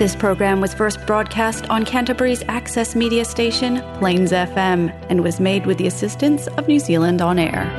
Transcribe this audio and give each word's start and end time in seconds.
This 0.00 0.16
program 0.16 0.62
was 0.62 0.72
first 0.72 1.04
broadcast 1.04 1.68
on 1.68 1.84
Canterbury's 1.84 2.42
access 2.48 2.96
media 2.96 3.22
station, 3.22 3.82
Plains 3.98 4.32
FM, 4.32 4.90
and 5.10 5.22
was 5.22 5.38
made 5.38 5.66
with 5.66 5.76
the 5.76 5.88
assistance 5.88 6.46
of 6.56 6.66
New 6.66 6.78
Zealand 6.78 7.20
On 7.20 7.38
Air. 7.38 7.70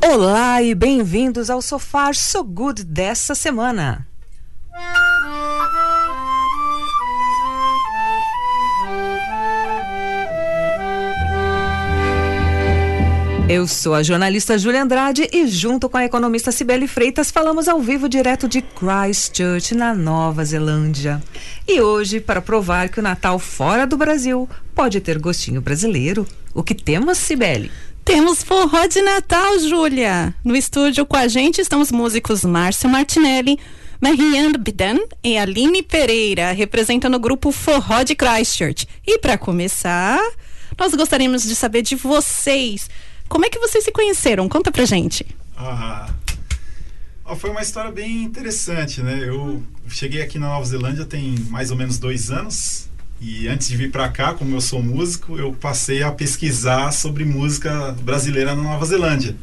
Olá 0.00 0.62
e 0.62 0.74
bem-vindos 0.74 1.50
ao 1.50 1.60
Sofá 1.60 2.14
So 2.14 2.42
Good 2.42 2.84
dessa 2.84 3.34
semana. 3.34 4.10
Eu 13.54 13.68
sou 13.68 13.92
a 13.92 14.02
jornalista 14.02 14.56
Júlia 14.56 14.82
Andrade 14.82 15.28
e, 15.30 15.46
junto 15.46 15.86
com 15.86 15.98
a 15.98 16.06
economista 16.06 16.50
Cibele 16.50 16.88
Freitas, 16.88 17.30
falamos 17.30 17.68
ao 17.68 17.78
vivo 17.82 18.08
direto 18.08 18.48
de 18.48 18.62
Christchurch, 18.62 19.74
na 19.74 19.94
Nova 19.94 20.42
Zelândia. 20.42 21.22
E 21.68 21.78
hoje, 21.78 22.18
para 22.18 22.40
provar 22.40 22.88
que 22.88 22.98
o 22.98 23.02
Natal 23.02 23.38
fora 23.38 23.86
do 23.86 23.94
Brasil 23.94 24.48
pode 24.74 25.02
ter 25.02 25.18
gostinho 25.18 25.60
brasileiro, 25.60 26.26
o 26.54 26.62
que 26.62 26.74
temos, 26.74 27.18
Cibele? 27.18 27.70
Temos 28.02 28.42
forró 28.42 28.86
de 28.86 29.02
Natal, 29.02 29.58
Júlia. 29.58 30.34
No 30.42 30.56
estúdio 30.56 31.04
com 31.04 31.18
a 31.18 31.28
gente 31.28 31.60
estão 31.60 31.82
os 31.82 31.92
músicos 31.92 32.46
Márcio 32.46 32.88
Martinelli, 32.88 33.58
Marianne 34.00 34.56
Bidan 34.56 34.96
e 35.22 35.36
Aline 35.36 35.82
Pereira, 35.82 36.52
representando 36.52 37.16
o 37.16 37.20
grupo 37.20 37.52
Forró 37.52 38.02
de 38.02 38.14
Christchurch. 38.14 38.88
E 39.06 39.18
para 39.18 39.36
começar, 39.36 40.18
nós 40.78 40.94
gostaríamos 40.94 41.42
de 41.42 41.54
saber 41.54 41.82
de 41.82 41.96
vocês. 41.96 42.88
Como 43.32 43.46
é 43.46 43.48
que 43.48 43.58
vocês 43.58 43.82
se 43.82 43.90
conheceram? 43.90 44.46
Conta 44.46 44.70
pra 44.70 44.84
gente. 44.84 45.24
Ah, 45.56 46.06
foi 47.34 47.48
uma 47.48 47.62
história 47.62 47.90
bem 47.90 48.24
interessante, 48.24 49.00
né? 49.00 49.20
Eu 49.22 49.62
cheguei 49.88 50.20
aqui 50.20 50.38
na 50.38 50.48
Nova 50.48 50.66
Zelândia 50.66 51.06
tem 51.06 51.36
mais 51.48 51.70
ou 51.70 51.76
menos 51.78 51.96
dois 51.96 52.30
anos 52.30 52.90
e 53.22 53.48
antes 53.48 53.68
de 53.68 53.76
vir 53.78 53.90
para 53.90 54.06
cá, 54.10 54.34
como 54.34 54.54
eu 54.54 54.60
sou 54.60 54.82
músico, 54.82 55.38
eu 55.38 55.54
passei 55.54 56.02
a 56.02 56.12
pesquisar 56.12 56.92
sobre 56.92 57.24
música 57.24 57.96
brasileira 58.02 58.54
na 58.54 58.62
Nova 58.62 58.84
Zelândia. 58.84 59.34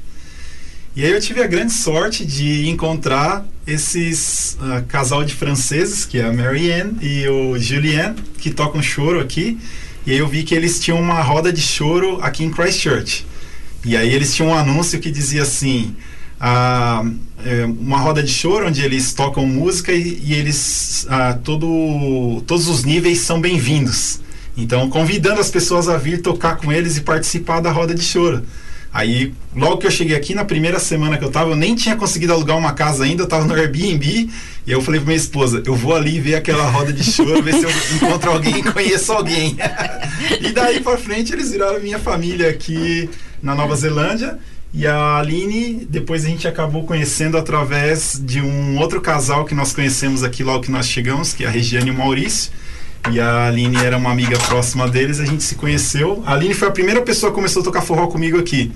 E 0.95 1.03
aí 1.03 1.11
eu 1.11 1.19
tive 1.19 1.41
a 1.41 1.47
grande 1.47 1.73
sorte 1.73 2.23
de 2.23 2.69
encontrar 2.69 3.43
esses 3.65 4.55
uh, 4.61 4.85
casal 4.85 5.23
de 5.23 5.33
franceses, 5.33 6.05
que 6.05 6.19
é 6.19 6.25
a 6.25 6.31
Marianne 6.31 6.95
e 7.01 7.27
o 7.27 7.57
Julien, 7.57 8.13
que 8.37 8.51
tocam 8.51 8.83
choro 8.83 9.19
aqui. 9.19 9.57
E 10.05 10.11
aí 10.11 10.19
eu 10.19 10.27
vi 10.27 10.43
que 10.43 10.53
eles 10.53 10.79
tinham 10.79 11.01
uma 11.01 11.23
roda 11.23 11.51
de 11.51 11.61
choro 11.61 12.19
aqui 12.21 12.43
em 12.43 12.51
Christchurch. 12.51 13.25
E 13.85 13.95
aí 13.95 14.13
eles 14.13 14.35
tinham 14.35 14.51
um 14.51 14.55
anúncio 14.55 14.99
que 14.99 15.09
dizia 15.09 15.43
assim: 15.43 15.95
ah, 16.39 17.03
é 17.45 17.65
uma 17.65 17.99
roda 17.99 18.21
de 18.21 18.31
choro 18.31 18.67
onde 18.67 18.81
eles 18.81 19.13
tocam 19.13 19.45
música 19.45 19.91
e, 19.91 20.21
e 20.23 20.33
eles 20.33 21.05
ah, 21.09 21.37
todo, 21.43 22.41
todos 22.45 22.67
os 22.67 22.83
níveis 22.83 23.19
são 23.19 23.39
bem-vindos. 23.39 24.19
Então, 24.57 24.89
convidando 24.89 25.39
as 25.39 25.49
pessoas 25.49 25.87
a 25.87 25.97
vir 25.97 26.21
tocar 26.21 26.57
com 26.57 26.71
eles 26.71 26.97
e 26.97 27.01
participar 27.01 27.61
da 27.61 27.71
roda 27.71 27.95
de 27.95 28.03
choro. 28.03 28.43
Aí, 28.91 29.33
logo 29.55 29.77
que 29.77 29.87
eu 29.87 29.91
cheguei 29.91 30.17
aqui, 30.17 30.33
na 30.33 30.43
primeira 30.43 30.79
semana 30.79 31.17
que 31.17 31.23
eu 31.23 31.29
tava, 31.29 31.51
eu 31.51 31.55
nem 31.55 31.75
tinha 31.75 31.95
conseguido 31.95 32.33
alugar 32.33 32.57
uma 32.57 32.73
casa 32.73 33.03
ainda, 33.03 33.23
eu 33.23 33.27
tava 33.27 33.45
no 33.45 33.53
Airbnb, 33.53 34.29
e 34.65 34.71
eu 34.71 34.81
falei 34.81 34.99
pra 34.99 35.07
minha 35.07 35.17
esposa, 35.17 35.61
eu 35.63 35.75
vou 35.75 35.95
ali 35.95 36.19
ver 36.19 36.35
aquela 36.35 36.67
roda 36.67 36.91
de 36.91 37.03
choro, 37.03 37.41
ver 37.43 37.53
se 37.53 37.63
eu 37.63 37.69
encontro 37.95 38.31
alguém, 38.31 38.63
conheço 38.73 39.13
alguém. 39.13 39.55
e 40.41 40.51
daí 40.51 40.81
pra 40.81 40.97
frente, 40.97 41.31
eles 41.31 41.51
viraram 41.51 41.79
minha 41.79 41.99
família 41.99 42.49
aqui 42.49 43.07
na 43.41 43.55
Nova 43.55 43.75
Zelândia, 43.75 44.37
e 44.71 44.85
a 44.85 45.17
Aline, 45.17 45.87
depois 45.89 46.23
a 46.25 46.27
gente 46.27 46.47
acabou 46.47 46.83
conhecendo 46.83 47.37
através 47.37 48.21
de 48.23 48.39
um 48.39 48.77
outro 48.77 49.01
casal 49.01 49.43
que 49.43 49.55
nós 49.55 49.73
conhecemos 49.73 50.23
aqui 50.23 50.43
logo 50.43 50.63
que 50.63 50.71
nós 50.71 50.87
chegamos, 50.87 51.33
que 51.33 51.43
é 51.43 51.47
a 51.47 51.49
Regiane 51.49 51.87
e 51.87 51.91
o 51.91 51.95
Maurício. 51.95 52.51
E 53.11 53.19
a 53.19 53.47
Aline 53.47 53.77
era 53.77 53.97
uma 53.97 54.11
amiga 54.11 54.37
próxima 54.37 54.87
deles, 54.87 55.19
a 55.19 55.25
gente 55.25 55.41
se 55.41 55.55
conheceu. 55.55 56.21
A 56.25 56.33
Aline 56.33 56.53
foi 56.53 56.67
a 56.67 56.71
primeira 56.71 57.01
pessoa 57.01 57.31
que 57.31 57.35
começou 57.35 57.61
a 57.61 57.65
tocar 57.65 57.81
forró 57.81 58.07
comigo 58.07 58.37
aqui. 58.37 58.71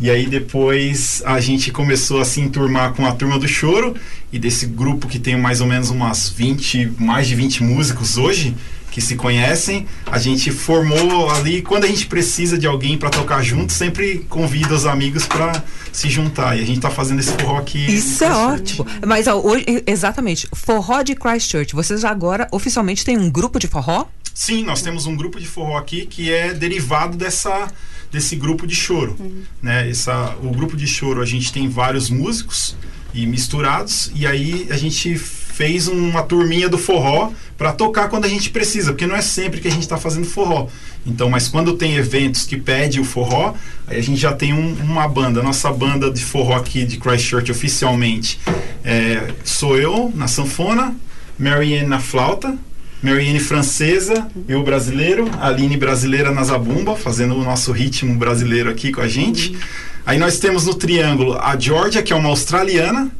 E 0.00 0.10
aí 0.10 0.26
depois 0.26 1.22
a 1.24 1.38
gente 1.40 1.70
começou 1.70 2.20
a 2.20 2.24
se 2.24 2.40
enturmar 2.40 2.94
com 2.94 3.06
a 3.06 3.12
turma 3.12 3.38
do 3.38 3.46
choro 3.46 3.94
e 4.32 4.38
desse 4.38 4.66
grupo 4.66 5.06
que 5.06 5.18
tem 5.18 5.38
mais 5.38 5.60
ou 5.60 5.66
menos 5.66 5.90
umas 5.90 6.28
20, 6.30 6.94
mais 6.98 7.28
de 7.28 7.34
20 7.36 7.62
músicos 7.62 8.16
hoje 8.16 8.56
que 8.90 9.00
se 9.00 9.14
conhecem, 9.14 9.86
a 10.06 10.18
gente 10.18 10.50
formou 10.50 11.30
ali, 11.30 11.62
quando 11.62 11.84
a 11.84 11.86
gente 11.86 12.06
precisa 12.06 12.58
de 12.58 12.66
alguém 12.66 12.98
para 12.98 13.08
tocar 13.08 13.42
junto, 13.42 13.72
sempre 13.72 14.26
convida 14.28 14.74
os 14.74 14.84
amigos 14.84 15.26
para 15.26 15.62
se 15.92 16.10
juntar. 16.10 16.58
E 16.58 16.62
a 16.62 16.66
gente 16.66 16.78
está 16.78 16.90
fazendo 16.90 17.20
esse 17.20 17.32
forró 17.32 17.58
aqui. 17.58 17.78
Isso 17.78 18.24
é 18.24 18.32
ótimo. 18.32 18.86
Mas 19.06 19.26
ó, 19.26 19.40
hoje, 19.40 19.64
exatamente, 19.86 20.48
forró 20.52 21.02
de 21.02 21.14
Christchurch. 21.14 21.74
Vocês 21.74 22.04
agora 22.04 22.48
oficialmente 22.50 23.04
têm 23.04 23.16
um 23.16 23.30
grupo 23.30 23.58
de 23.58 23.68
forró? 23.68 24.06
Sim, 24.34 24.64
nós 24.64 24.82
temos 24.82 25.06
um 25.06 25.14
grupo 25.14 25.38
de 25.38 25.46
forró 25.46 25.76
aqui 25.76 26.06
que 26.06 26.32
é 26.32 26.52
derivado 26.52 27.16
dessa 27.16 27.70
desse 28.10 28.34
grupo 28.34 28.66
de 28.66 28.74
choro, 28.74 29.14
uhum. 29.20 29.42
né? 29.62 29.88
Essa, 29.88 30.34
o 30.42 30.50
grupo 30.50 30.76
de 30.76 30.84
choro 30.84 31.22
a 31.22 31.24
gente 31.24 31.52
tem 31.52 31.68
vários 31.68 32.10
músicos 32.10 32.74
e 33.14 33.24
misturados 33.24 34.10
e 34.16 34.26
aí 34.26 34.66
a 34.68 34.76
gente 34.76 35.16
fez 35.60 35.88
uma 35.88 36.22
turminha 36.22 36.70
do 36.70 36.78
forró 36.78 37.32
para 37.58 37.70
tocar 37.70 38.08
quando 38.08 38.24
a 38.24 38.28
gente 38.28 38.48
precisa, 38.48 38.92
porque 38.92 39.06
não 39.06 39.14
é 39.14 39.20
sempre 39.20 39.60
que 39.60 39.68
a 39.68 39.70
gente 39.70 39.82
está 39.82 39.98
fazendo 39.98 40.24
forró. 40.24 40.68
Então, 41.04 41.28
mas 41.28 41.48
quando 41.48 41.74
tem 41.74 41.96
eventos 41.96 42.46
que 42.46 42.56
pede 42.56 42.98
o 42.98 43.04
forró, 43.04 43.52
aí 43.86 43.98
a 43.98 44.02
gente 44.02 44.18
já 44.18 44.32
tem 44.32 44.54
um, 44.54 44.72
uma 44.82 45.06
banda. 45.06 45.42
Nossa 45.42 45.70
banda 45.70 46.10
de 46.10 46.24
forró 46.24 46.56
aqui 46.56 46.86
de 46.86 46.96
Christchurch 46.96 47.52
oficialmente 47.52 48.40
é, 48.82 49.34
sou 49.44 49.76
eu 49.76 50.10
na 50.14 50.26
sanfona, 50.26 50.96
Marianne 51.38 51.86
na 51.86 52.00
flauta, 52.00 52.56
Marianne 53.02 53.38
francesa, 53.38 54.28
eu 54.48 54.62
brasileiro, 54.62 55.28
Aline 55.42 55.76
brasileira 55.76 56.30
na 56.30 56.42
zabumba, 56.42 56.96
fazendo 56.96 57.36
o 57.36 57.44
nosso 57.44 57.70
ritmo 57.70 58.14
brasileiro 58.14 58.70
aqui 58.70 58.92
com 58.92 59.02
a 59.02 59.08
gente. 59.08 59.54
Aí 60.06 60.18
nós 60.18 60.38
temos 60.38 60.64
no 60.64 60.72
triângulo 60.72 61.36
a 61.38 61.54
Georgia, 61.58 62.02
que 62.02 62.14
é 62.14 62.16
uma 62.16 62.30
australiana, 62.30 63.10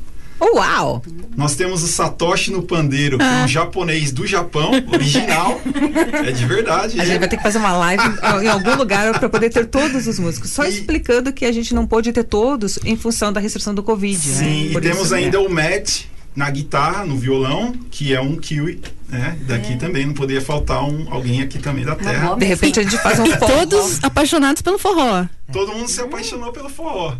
Uau! 0.40 1.02
Nós 1.36 1.54
temos 1.54 1.82
o 1.82 1.86
Satoshi 1.86 2.50
no 2.50 2.62
pandeiro, 2.62 3.18
que 3.18 3.24
é 3.24 3.26
um 3.26 3.44
ah. 3.44 3.46
japonês 3.46 4.10
do 4.10 4.26
Japão, 4.26 4.70
original. 4.92 5.60
é 6.26 6.32
de 6.32 6.46
verdade. 6.46 7.00
A 7.00 7.04
gente 7.04 7.18
vai 7.18 7.28
ter 7.28 7.36
que 7.36 7.42
fazer 7.42 7.58
uma 7.58 7.72
live 7.72 8.02
em 8.42 8.48
algum 8.48 8.74
lugar 8.76 9.18
para 9.18 9.28
poder 9.28 9.50
ter 9.50 9.66
todos 9.66 10.06
os 10.06 10.18
músicos. 10.18 10.50
Só 10.50 10.64
e... 10.64 10.68
explicando 10.68 11.32
que 11.32 11.44
a 11.44 11.52
gente 11.52 11.74
não 11.74 11.86
pôde 11.86 12.12
ter 12.12 12.24
todos 12.24 12.78
em 12.84 12.96
função 12.96 13.32
da 13.32 13.40
restrição 13.40 13.74
do 13.74 13.82
Covid. 13.82 14.28
Né? 14.28 14.34
Sim, 14.34 14.68
né? 14.68 14.72
e 14.72 14.80
temos 14.80 15.12
ainda 15.12 15.40
o 15.40 15.48
Matt 15.48 16.04
na 16.34 16.48
guitarra, 16.50 17.04
no 17.04 17.16
violão, 17.16 17.72
que 17.90 18.14
é 18.14 18.20
um 18.20 18.36
kiwi 18.36 18.80
é, 19.12 19.34
daqui 19.46 19.72
é. 19.72 19.76
também 19.76 20.06
não 20.06 20.14
poderia 20.14 20.40
faltar 20.40 20.84
um, 20.84 21.12
alguém 21.12 21.42
aqui 21.42 21.58
também 21.58 21.84
da 21.84 21.96
terra. 21.96 22.36
De 22.36 22.44
repente 22.44 22.78
a 22.78 22.82
gente 22.82 22.96
faz 22.98 23.18
um 23.18 23.26
forró. 23.38 23.46
Todos 23.46 24.04
apaixonados 24.04 24.62
pelo 24.62 24.78
forró. 24.78 25.26
Todo 25.52 25.72
mundo 25.72 25.88
se 25.88 26.00
apaixonou 26.00 26.52
pelo 26.52 26.68
forró. 26.68 27.16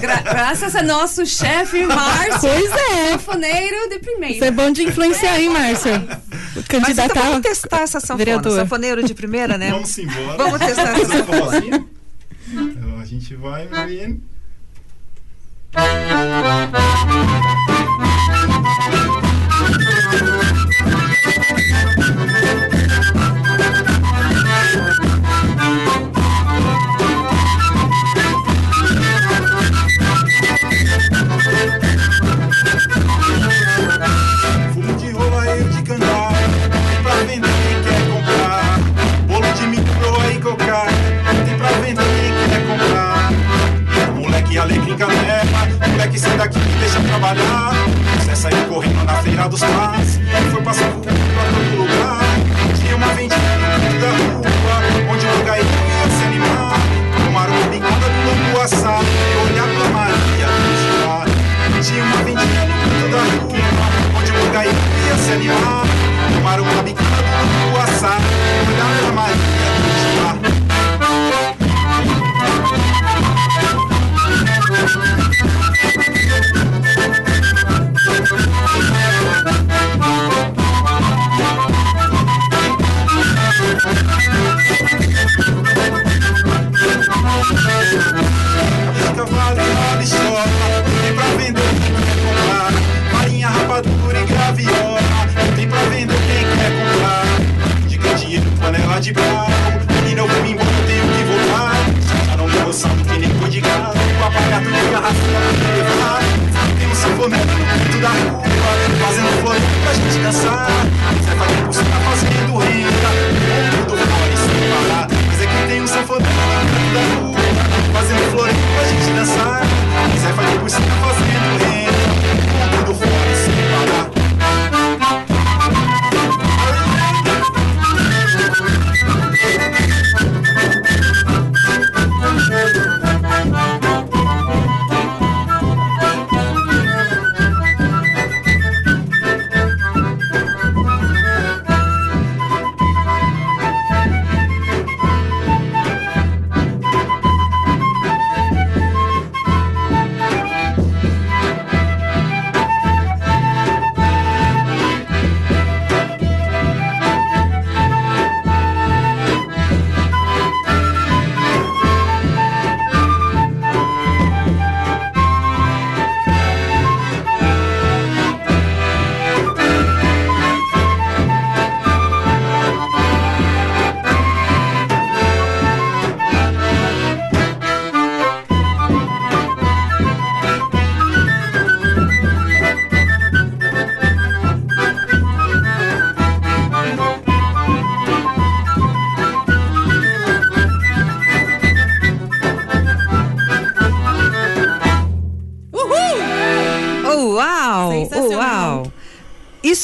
Gra 0.00 0.20
graças 0.22 0.74
a 0.74 0.82
nosso 0.82 1.24
chefe 1.24 1.86
Márcio. 1.86 2.40
Pois 2.40 2.70
é. 2.70 3.12
Sanfoneiro 3.12 3.88
de 3.88 3.98
primeira. 4.00 4.34
Isso 4.34 4.44
é 4.44 4.50
bom 4.50 4.70
de 4.72 4.82
influenciar, 4.82 5.40
hein, 5.40 5.50
Márcio? 5.50 5.92
Candidatar. 6.68 7.14
Mas 7.14 7.24
vamos 7.24 7.42
testar 7.42 7.82
essa 7.82 8.00
sanfona. 8.00 8.18
Vereador. 8.18 8.52
Sanfoneiro 8.52 9.02
de 9.04 9.14
primeira, 9.14 9.56
né? 9.56 9.70
Vamos 9.70 9.96
embora. 9.96 10.36
Vamos 10.36 10.58
testar 10.58 10.98
essa 10.98 11.18
sanfona. 11.18 11.86
Então, 12.52 12.98
a 12.98 13.04
gente 13.04 13.36
vai, 13.36 13.68
Mariane. 13.68 14.20
Moleque 46.10 46.18
sai 46.18 46.36
daqui 46.36 46.58
e 46.58 46.78
deixa 46.80 47.00
trabalhar. 47.00 47.72
Você 48.18 48.36
saiu 48.36 48.66
correndo 48.66 49.04
na 49.04 49.22
feira 49.22 49.48
dos 49.48 49.60
pás, 49.60 50.20
foi 50.50 50.62
passar 50.62 50.90
por 50.90 51.00
pra 51.02 51.12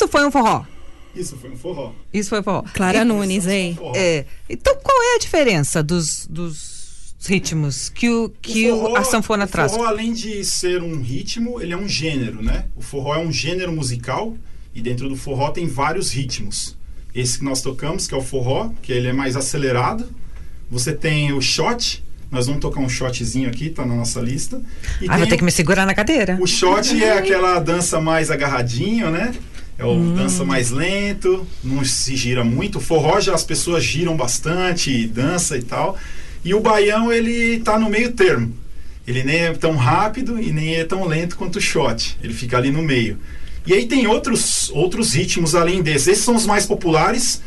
Isso 0.07 0.13
foi 0.13 0.27
um 0.27 0.31
forró. 0.31 0.65
Isso 1.15 1.37
foi 1.37 1.51
um 1.51 1.57
forró. 1.57 1.93
Isso 2.13 2.29
foi 2.31 2.43
forró. 2.43 2.63
Clara 2.75 2.99
E- 2.99 3.05
Nunes, 3.05 3.47
hein? 3.47 3.79
É. 3.95 4.25
Então, 4.49 4.77
qual 4.83 5.03
é 5.03 5.17
a 5.17 5.19
diferença 5.19 5.83
dos, 5.83 6.27
dos 6.29 7.15
ritmos 7.27 7.89
que, 7.89 8.09
o, 8.11 8.29
que 8.43 8.71
o- 8.71 8.77
forró- 8.81 8.97
a 8.97 9.05
sanfona 9.05 9.45
o 9.45 9.49
traz? 9.49 9.73
forró, 9.73 9.85
além 9.87 10.13
de 10.13 10.45
ser 10.45 10.83
um 10.83 11.01
ritmo, 11.01 11.61
ele 11.61 11.73
é 11.73 11.77
um 11.77 11.89
gênero, 11.89 12.43
né? 12.43 12.67
O 12.77 12.83
forró 12.83 13.15
é 13.15 13.19
um 13.19 13.33
gênero 13.33 13.73
musical 13.73 14.37
e 14.75 14.81
dentro 14.83 15.09
do 15.09 15.17
forró 15.17 15.51
tem 15.51 15.67
vários 15.67 16.11
ritmos. 16.13 16.77
Esse 17.15 17.39
que 17.39 17.45
nós 17.45 17.63
tocamos, 17.63 18.07
que 18.07 18.13
é 18.15 18.17
o 18.17 18.21
forró, 18.23 18.71
que 18.83 18.93
ele 18.93 19.09
é 19.09 19.13
mais 19.13 19.37
acelerado. 19.37 20.07
Você 20.71 20.93
tem 20.93 21.33
o 21.33 21.41
shot, 21.41 22.05
nós 22.31 22.47
vamos 22.47 22.61
tocar 22.61 22.81
um 22.81 22.89
shotzinho 22.91 23.49
aqui, 23.49 23.71
tá 23.71 23.87
na 23.87 23.95
nossa 23.95 24.21
lista. 24.21 24.61
E 25.01 25.07
Ah, 25.09 25.17
vou 25.17 25.27
ter 25.27 25.37
o- 25.37 25.39
que 25.39 25.45
me 25.45 25.51
segurar 25.51 25.87
na 25.87 25.95
cadeira. 25.95 26.37
o 26.43 26.47
shot 26.47 27.03
é 27.03 27.13
aquela 27.17 27.59
dança 27.59 27.99
mais 28.03 28.31
agarradinho, 28.31 29.11
né? 29.11 29.33
É 29.79 29.85
o 29.85 29.91
Hum. 29.93 30.15
dança 30.15 30.45
mais 30.45 30.71
lento, 30.71 31.47
não 31.63 31.85
se 31.85 32.17
gira 32.17 32.43
muito. 32.43 32.79
O 32.79 32.81
forró 32.81 33.21
já 33.21 33.35
as 33.35 33.45
pessoas 33.45 33.85
giram 33.85 34.17
bastante, 34.17 35.07
dança 35.07 35.57
e 35.59 35.63
tal. 35.63 35.97
E 36.45 36.55
o 36.55 36.61
baião, 36.61 37.13
ele 37.13 37.59
tá 37.61 37.79
no 37.79 37.91
meio 37.91 38.13
termo. 38.13 38.55
Ele 39.07 39.23
nem 39.23 39.37
é 39.45 39.53
tão 39.53 39.77
rápido 39.77 40.41
e 40.41 40.51
nem 40.53 40.75
é 40.77 40.85
tão 40.85 41.05
lento 41.07 41.37
quanto 41.37 41.57
o 41.57 41.61
shot. 41.61 42.17
Ele 42.23 42.33
fica 42.33 42.57
ali 42.57 42.71
no 42.71 42.83
meio. 42.83 43.19
E 43.67 43.73
aí 43.75 43.87
tem 43.87 44.07
outros, 44.07 44.71
outros 44.71 45.13
ritmos 45.13 45.55
além 45.55 45.83
desses. 45.83 46.09
Esses 46.09 46.25
são 46.25 46.35
os 46.37 46.47
mais 46.47 46.65
populares. 46.67 47.43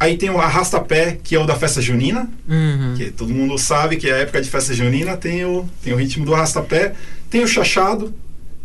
Aí 0.00 0.16
tem 0.16 0.30
o 0.30 0.38
arrasta-pé, 0.38 1.18
que 1.22 1.34
é 1.34 1.38
o 1.40 1.46
da 1.46 1.56
festa 1.56 1.80
junina 1.82 2.28
Uhum. 2.48 2.94
que 2.96 3.10
todo 3.10 3.32
mundo 3.34 3.58
sabe 3.58 3.96
que 3.96 4.08
é 4.08 4.12
a 4.14 4.16
época 4.18 4.40
de 4.40 4.48
festa 4.48 4.72
junina 4.72 5.16
tem 5.16 5.44
o, 5.44 5.68
tem 5.82 5.92
o 5.92 5.96
ritmo 5.96 6.24
do 6.24 6.34
arrastapé, 6.34 6.94
tem 7.28 7.42
o 7.42 7.48
chachado, 7.48 8.14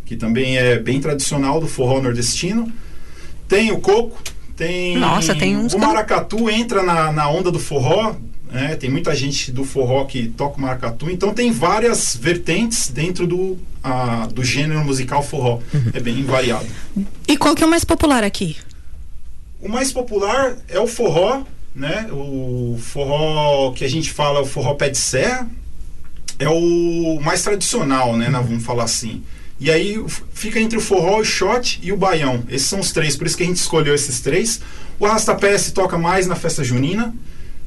que 0.05 0.15
também 0.15 0.57
é 0.57 0.77
bem 0.77 0.99
tradicional 0.99 1.59
do 1.59 1.67
forró 1.67 2.01
nordestino, 2.01 2.71
tem 3.47 3.71
o 3.71 3.79
coco, 3.79 4.21
tem 4.55 4.97
Nossa, 4.97 5.35
tem 5.35 5.57
uns 5.57 5.73
o 5.73 5.79
maracatu 5.79 6.49
entra 6.49 6.83
na, 6.83 7.11
na 7.11 7.29
onda 7.29 7.51
do 7.51 7.59
forró, 7.59 8.15
né? 8.51 8.75
tem 8.75 8.89
muita 8.89 9.15
gente 9.15 9.51
do 9.51 9.63
forró 9.63 10.05
que 10.05 10.27
toca 10.27 10.57
o 10.57 10.61
maracatu, 10.61 11.09
então 11.09 11.33
tem 11.33 11.51
várias 11.51 12.15
vertentes 12.15 12.89
dentro 12.89 13.25
do, 13.25 13.57
a, 13.83 14.27
do 14.27 14.43
gênero 14.43 14.83
musical 14.83 15.23
forró, 15.23 15.59
Uhum. 15.73 15.91
é 15.93 15.99
bem 15.99 16.23
variado. 16.23 16.67
E 17.27 17.37
qual 17.37 17.55
que 17.55 17.63
é 17.63 17.67
o 17.67 17.69
mais 17.69 17.83
popular 17.83 18.23
aqui? 18.23 18.57
O 19.61 19.69
mais 19.69 19.91
popular 19.91 20.55
é 20.67 20.79
o 20.79 20.87
forró, 20.87 21.43
né? 21.73 22.07
O 22.11 22.77
forró 22.79 23.71
que 23.71 23.85
a 23.85 23.89
gente 23.89 24.11
fala, 24.11 24.41
o 24.41 24.45
forró 24.45 24.73
pé 24.75 24.89
de 24.89 24.97
serra, 24.97 25.49
é 26.37 26.49
o 26.49 27.19
mais 27.21 27.41
tradicional, 27.43 28.17
né? 28.17 28.29
Nós 28.29 28.45
Vamos 28.45 28.63
falar 28.63 28.83
assim. 28.83 29.23
E 29.59 29.71
aí 29.71 30.03
fica 30.33 30.59
entre 30.59 30.77
o 30.77 30.81
forró, 30.81 31.19
o 31.19 31.23
shot 31.25 31.79
e 31.81 31.91
o 31.91 31.97
baião. 31.97 32.43
Esses 32.49 32.67
são 32.67 32.79
os 32.79 32.91
três, 32.91 33.15
por 33.15 33.25
isso 33.27 33.37
que 33.37 33.43
a 33.43 33.45
gente 33.45 33.57
escolheu 33.57 33.95
esses 33.95 34.19
três. 34.19 34.59
O 34.99 35.05
arrastapé 35.05 35.57
se 35.57 35.71
toca 35.71 35.97
mais 35.97 36.27
na 36.27 36.35
festa 36.35 36.63
junina, 36.63 37.13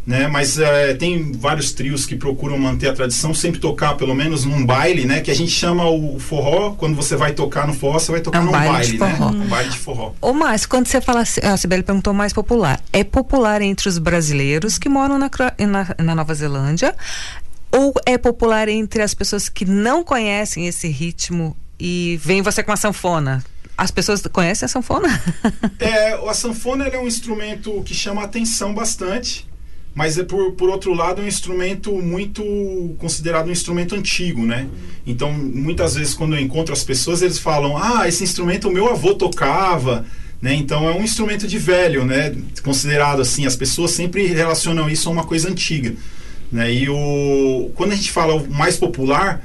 né? 0.06 0.28
Mas 0.28 0.58
eh, 0.58 0.94
tem 0.94 1.32
vários 1.32 1.72
trios 1.72 2.04
que 2.06 2.14
procuram 2.14 2.56
manter 2.58 2.88
a 2.88 2.92
tradição, 2.92 3.32
sempre 3.34 3.58
tocar 3.60 3.94
pelo 3.96 4.14
menos 4.14 4.44
num 4.44 4.64
baile, 4.64 5.04
né? 5.06 5.20
Que 5.20 5.30
a 5.30 5.34
gente 5.34 5.50
chama 5.50 5.88
o 5.88 6.18
forró, 6.20 6.72
quando 6.72 6.94
você 6.94 7.16
vai 7.16 7.32
tocar 7.32 7.66
no 7.66 7.72
forró, 7.74 7.98
você 7.98 8.12
vai 8.12 8.20
tocar 8.20 8.38
É 8.38 8.42
um 8.42 8.44
num 8.46 8.52
baile 8.52 8.68
baile, 8.72 8.92
de 8.92 8.98
né? 8.98 9.16
Um 9.44 9.48
baile 9.48 9.70
de 9.70 9.78
forró. 9.78 10.12
Ô, 10.20 10.32
Márcio, 10.32 10.68
quando 10.68 10.86
você 10.86 11.00
fala, 11.00 11.20
assim- 11.22 11.40
a 11.42 11.56
Sibeli 11.56 11.82
perguntou 11.82 12.12
mais 12.12 12.32
popular, 12.32 12.80
é 12.92 13.02
popular 13.02 13.62
entre 13.62 13.88
os 13.88 13.98
brasileiros 13.98 14.78
que 14.78 14.88
moram 14.88 15.18
na, 15.18 15.30
na, 15.58 15.94
na 15.98 16.14
Nova 16.14 16.34
Zelândia 16.34 16.94
ou 17.72 17.92
é 18.06 18.16
popular 18.16 18.68
entre 18.68 19.02
as 19.02 19.12
pessoas 19.14 19.48
que 19.48 19.64
não 19.64 20.04
conhecem 20.04 20.66
esse 20.68 20.86
ritmo 20.88 21.56
e 21.78 22.18
vem 22.22 22.42
você 22.42 22.62
com 22.62 22.72
a 22.72 22.76
sanfona? 22.76 23.44
As 23.76 23.90
pessoas 23.90 24.22
conhecem 24.32 24.66
a 24.66 24.68
sanfona? 24.68 25.08
É, 25.78 26.14
a 26.14 26.34
sanfona 26.34 26.86
é 26.86 26.98
um 26.98 27.06
instrumento 27.06 27.82
que 27.82 27.94
chama 27.94 28.22
atenção 28.22 28.74
bastante, 28.74 29.46
mas 29.94 30.18
é 30.18 30.24
por, 30.24 30.52
por 30.52 30.68
outro 30.70 30.94
lado 30.94 31.20
é 31.20 31.24
um 31.24 31.28
instrumento 31.28 31.92
muito 31.92 32.42
considerado 32.98 33.48
um 33.48 33.52
instrumento 33.52 33.94
antigo, 33.94 34.44
né? 34.44 34.68
Então, 35.06 35.32
muitas 35.32 35.94
vezes 35.94 36.14
quando 36.14 36.34
eu 36.34 36.40
encontro 36.40 36.72
as 36.72 36.82
pessoas, 36.82 37.22
eles 37.22 37.38
falam: 37.38 37.76
"Ah, 37.76 38.08
esse 38.08 38.24
instrumento 38.24 38.68
o 38.68 38.72
meu 38.72 38.90
avô 38.90 39.14
tocava", 39.14 40.04
né? 40.40 40.54
Então 40.54 40.88
é 40.88 40.92
um 40.92 41.02
instrumento 41.02 41.46
de 41.46 41.58
velho, 41.58 42.04
né? 42.04 42.34
Considerado 42.62 43.20
assim, 43.20 43.46
as 43.46 43.56
pessoas 43.56 43.90
sempre 43.90 44.26
relacionam 44.26 44.88
isso 44.88 45.08
a 45.08 45.12
uma 45.12 45.24
coisa 45.24 45.48
antiga, 45.48 45.94
né? 46.50 46.72
E 46.72 46.88
o 46.88 47.70
quando 47.74 47.92
a 47.92 47.96
gente 47.96 48.10
fala 48.10 48.34
o 48.34 48.50
mais 48.50 48.76
popular, 48.76 49.42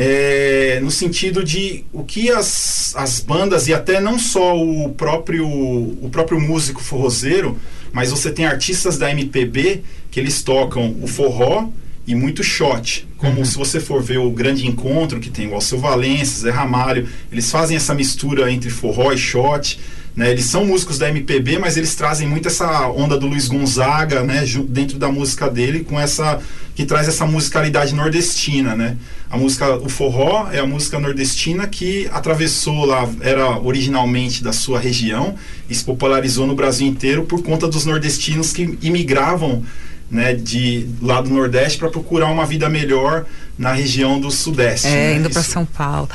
é, 0.00 0.78
no 0.80 0.92
sentido 0.92 1.42
de 1.42 1.84
o 1.92 2.04
que 2.04 2.30
as, 2.30 2.94
as 2.94 3.18
bandas 3.18 3.66
e 3.66 3.74
até 3.74 4.00
não 4.00 4.16
só 4.16 4.56
o 4.56 4.90
próprio 4.90 5.44
o 5.44 6.08
próprio 6.12 6.40
músico 6.40 6.80
forrozeiro, 6.80 7.58
mas 7.92 8.12
você 8.12 8.30
tem 8.30 8.46
artistas 8.46 8.96
da 8.96 9.10
MPB 9.10 9.82
que 10.08 10.20
eles 10.20 10.40
tocam 10.40 10.94
o 11.02 11.08
forró 11.08 11.68
e 12.06 12.14
muito 12.14 12.44
shot. 12.44 13.08
Como 13.16 13.44
se 13.44 13.58
você 13.58 13.80
for 13.80 14.00
ver 14.00 14.18
o 14.18 14.30
Grande 14.30 14.68
Encontro, 14.68 15.18
que 15.18 15.30
tem 15.30 15.48
o 15.48 15.54
Alceu 15.54 15.80
Valença, 15.80 16.42
Zé 16.42 16.50
Ramalho, 16.50 17.08
eles 17.32 17.50
fazem 17.50 17.76
essa 17.76 17.92
mistura 17.92 18.52
entre 18.52 18.70
forró 18.70 19.12
e 19.12 19.18
shot. 19.18 19.80
Né? 20.18 20.32
Eles 20.32 20.46
são 20.46 20.66
músicos 20.66 20.98
da 20.98 21.08
MPB, 21.08 21.60
mas 21.60 21.76
eles 21.76 21.94
trazem 21.94 22.26
muito 22.26 22.48
essa 22.48 22.88
onda 22.88 23.16
do 23.16 23.28
Luiz 23.28 23.46
Gonzaga, 23.46 24.24
né? 24.24 24.44
dentro 24.68 24.98
da 24.98 25.12
música 25.12 25.48
dele, 25.48 25.84
com 25.84 25.98
essa 25.98 26.40
que 26.74 26.84
traz 26.84 27.06
essa 27.06 27.24
musicalidade 27.24 27.94
nordestina, 27.94 28.74
né? 28.76 28.96
A 29.30 29.36
música, 29.36 29.76
o 29.76 29.88
forró 29.88 30.48
é 30.52 30.60
a 30.60 30.66
música 30.66 30.98
nordestina 30.98 31.66
que 31.66 32.08
atravessou 32.12 32.84
lá, 32.84 33.08
era 33.20 33.58
originalmente 33.58 34.44
da 34.44 34.52
sua 34.52 34.78
região 34.78 35.36
e 35.68 35.74
se 35.74 35.84
popularizou 35.84 36.46
no 36.46 36.54
Brasil 36.54 36.86
inteiro 36.86 37.24
por 37.24 37.42
conta 37.42 37.66
dos 37.66 37.84
nordestinos 37.84 38.52
que 38.52 38.78
imigravam 38.80 39.64
né, 40.10 40.34
de 40.34 40.88
lá 41.02 41.20
do 41.20 41.30
Nordeste 41.30 41.78
para 41.78 41.90
procurar 41.90 42.26
uma 42.26 42.46
vida 42.46 42.68
melhor 42.68 43.24
na 43.56 43.72
região 43.72 44.20
do 44.20 44.30
Sudeste. 44.30 44.86
É, 44.86 44.90
né? 44.90 45.14
indo 45.16 45.30
para. 45.30 45.42
São 45.42 45.64
Paulo. 45.64 46.08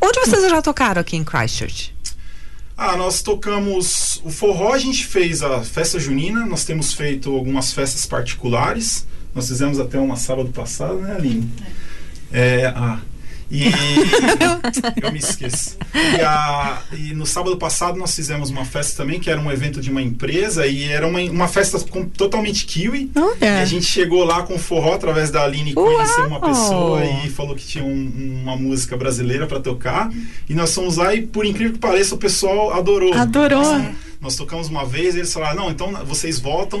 Onde 0.00 0.20
vocês 0.20 0.42
já 0.42 0.62
tocaram 0.62 1.00
aqui 1.00 1.16
em 1.16 1.24
Christchurch? 1.24 1.92
Ah, 2.84 2.96
nós 2.96 3.22
tocamos 3.22 4.20
o 4.24 4.28
forró, 4.28 4.72
a 4.72 4.78
gente 4.78 5.06
fez 5.06 5.40
a 5.40 5.62
festa 5.62 6.00
junina, 6.00 6.44
nós 6.44 6.64
temos 6.64 6.92
feito 6.92 7.32
algumas 7.32 7.72
festas 7.72 8.04
particulares. 8.06 9.06
Nós 9.32 9.46
fizemos 9.46 9.78
até 9.78 10.00
uma 10.00 10.16
sábado 10.16 10.48
passado, 10.48 10.96
né, 10.96 11.14
Aline? 11.14 11.48
É, 12.32 12.66
ah, 12.74 12.98
e 13.52 13.64
eu 15.04 15.12
me 15.12 15.18
esqueço. 15.18 15.76
E, 15.94 16.20
a, 16.22 16.82
e, 16.90 17.12
no 17.12 17.26
sábado 17.26 17.58
passado 17.58 17.98
nós 17.98 18.14
fizemos 18.14 18.48
uma 18.48 18.64
festa 18.64 19.02
também, 19.02 19.20
que 19.20 19.28
era 19.28 19.38
um 19.38 19.52
evento 19.52 19.78
de 19.78 19.90
uma 19.90 20.00
empresa, 20.00 20.66
e 20.66 20.84
era 20.84 21.06
uma, 21.06 21.20
uma 21.20 21.46
festa 21.46 21.78
com, 21.80 22.06
totalmente 22.06 22.64
kiwi. 22.64 23.10
E 23.38 23.44
a 23.44 23.64
gente 23.66 23.84
chegou 23.84 24.24
lá 24.24 24.42
com 24.42 24.58
forró 24.58 24.94
através 24.94 25.30
da 25.30 25.44
Aline 25.44 25.74
conheceu 25.74 26.26
uma 26.26 26.40
pessoa 26.40 27.04
e 27.04 27.28
falou 27.28 27.54
que 27.54 27.66
tinha 27.66 27.84
um, 27.84 28.40
uma 28.42 28.56
música 28.56 28.96
brasileira 28.96 29.46
para 29.46 29.60
tocar. 29.60 30.10
E 30.48 30.54
nós 30.54 30.74
fomos 30.74 30.96
lá 30.96 31.14
e, 31.14 31.20
por 31.20 31.44
incrível 31.44 31.74
que 31.74 31.78
pareça, 31.78 32.14
o 32.14 32.18
pessoal 32.18 32.72
adorou. 32.72 33.12
Adorou. 33.12 33.62
Nossa, 33.62 33.94
nós 34.22 34.36
tocamos 34.36 34.68
uma 34.68 34.86
vez, 34.86 35.16
eles 35.16 35.32
falaram, 35.32 35.64
não, 35.64 35.70
então 35.70 35.92
vocês 36.06 36.38
voltam, 36.38 36.80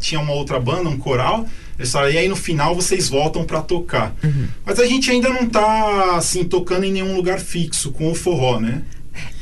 tinha 0.00 0.20
uma 0.20 0.32
outra 0.32 0.58
banda, 0.58 0.88
um 0.88 0.98
coral, 0.98 1.46
eles 1.78 1.92
falaram, 1.92 2.12
e 2.12 2.18
aí 2.18 2.28
no 2.28 2.34
final 2.34 2.74
vocês 2.74 3.08
voltam 3.08 3.44
para 3.44 3.62
tocar. 3.62 4.12
Uhum. 4.24 4.48
Mas 4.66 4.80
a 4.80 4.86
gente 4.86 5.08
ainda 5.08 5.28
não 5.28 5.48
tá 5.48 6.16
assim 6.16 6.42
tocando 6.42 6.84
em 6.84 6.92
nenhum 6.92 7.14
lugar 7.14 7.38
fixo 7.38 7.92
com 7.92 8.10
o 8.10 8.14
forró, 8.14 8.58
né? 8.58 8.82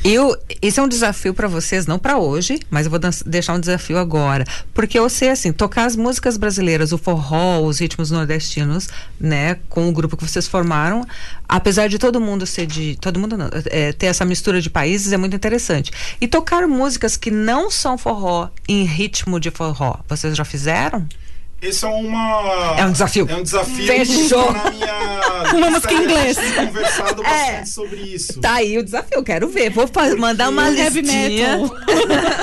Eu, 0.03 0.35
esse 0.61 0.79
é 0.79 0.83
um 0.83 0.87
desafio 0.87 1.33
para 1.33 1.47
vocês, 1.47 1.87
não 1.87 1.97
para 1.97 2.17
hoje, 2.17 2.59
mas 2.69 2.85
eu 2.85 2.91
vou 2.91 2.99
deixar 3.25 3.53
um 3.53 3.59
desafio 3.59 3.97
agora, 3.97 4.43
porque 4.73 4.99
eu 4.99 5.07
sei 5.09 5.29
assim, 5.29 5.53
tocar 5.53 5.85
as 5.85 5.95
músicas 5.95 6.35
brasileiras, 6.35 6.91
o 6.91 6.97
forró, 6.97 7.61
os 7.61 7.79
ritmos 7.79 8.11
nordestinos, 8.11 8.89
né, 9.19 9.55
com 9.69 9.87
o 9.87 9.91
grupo 9.93 10.17
que 10.17 10.23
vocês 10.23 10.45
formaram, 10.47 11.05
apesar 11.47 11.87
de 11.87 11.97
todo 11.97 12.19
mundo 12.19 12.45
ser 12.45 12.65
de, 12.65 12.97
todo 12.99 13.19
mundo 13.19 13.37
não, 13.37 13.49
é, 13.67 13.93
ter 13.93 14.07
essa 14.07 14.25
mistura 14.25 14.61
de 14.61 14.69
países 14.69 15.13
é 15.13 15.17
muito 15.17 15.35
interessante. 15.35 15.91
E 16.19 16.27
tocar 16.27 16.67
músicas 16.67 17.15
que 17.15 17.31
não 17.31 17.71
são 17.71 17.97
forró 17.97 18.49
em 18.67 18.83
ritmo 18.83 19.39
de 19.39 19.51
forró, 19.51 19.99
vocês 20.09 20.35
já 20.35 20.43
fizeram? 20.43 21.07
Esse 21.63 21.85
é 21.85 21.87
uma. 21.87 22.75
É 22.77 22.85
um 22.85 22.91
desafio. 22.91 23.25
É 23.29 23.35
um 23.37 23.43
desafio. 23.43 23.87
Fechou. 23.87 24.51
Na 24.51 24.69
minha 24.69 25.13
uma 25.55 25.69
música 25.71 25.93
em 25.93 26.03
inglês. 26.03 26.37
conversado 26.37 27.21
é. 27.21 27.25
bastante 27.25 27.61
é. 27.61 27.65
sobre 27.65 27.95
isso. 28.01 28.41
Tá 28.41 28.55
aí 28.55 28.77
o 28.77 28.83
desafio, 28.83 29.23
quero 29.23 29.47
ver. 29.47 29.69
Vou 29.69 29.87
Porque 29.87 30.15
mandar 30.15 30.49
uma 30.49 30.69
listinha. 30.69 31.59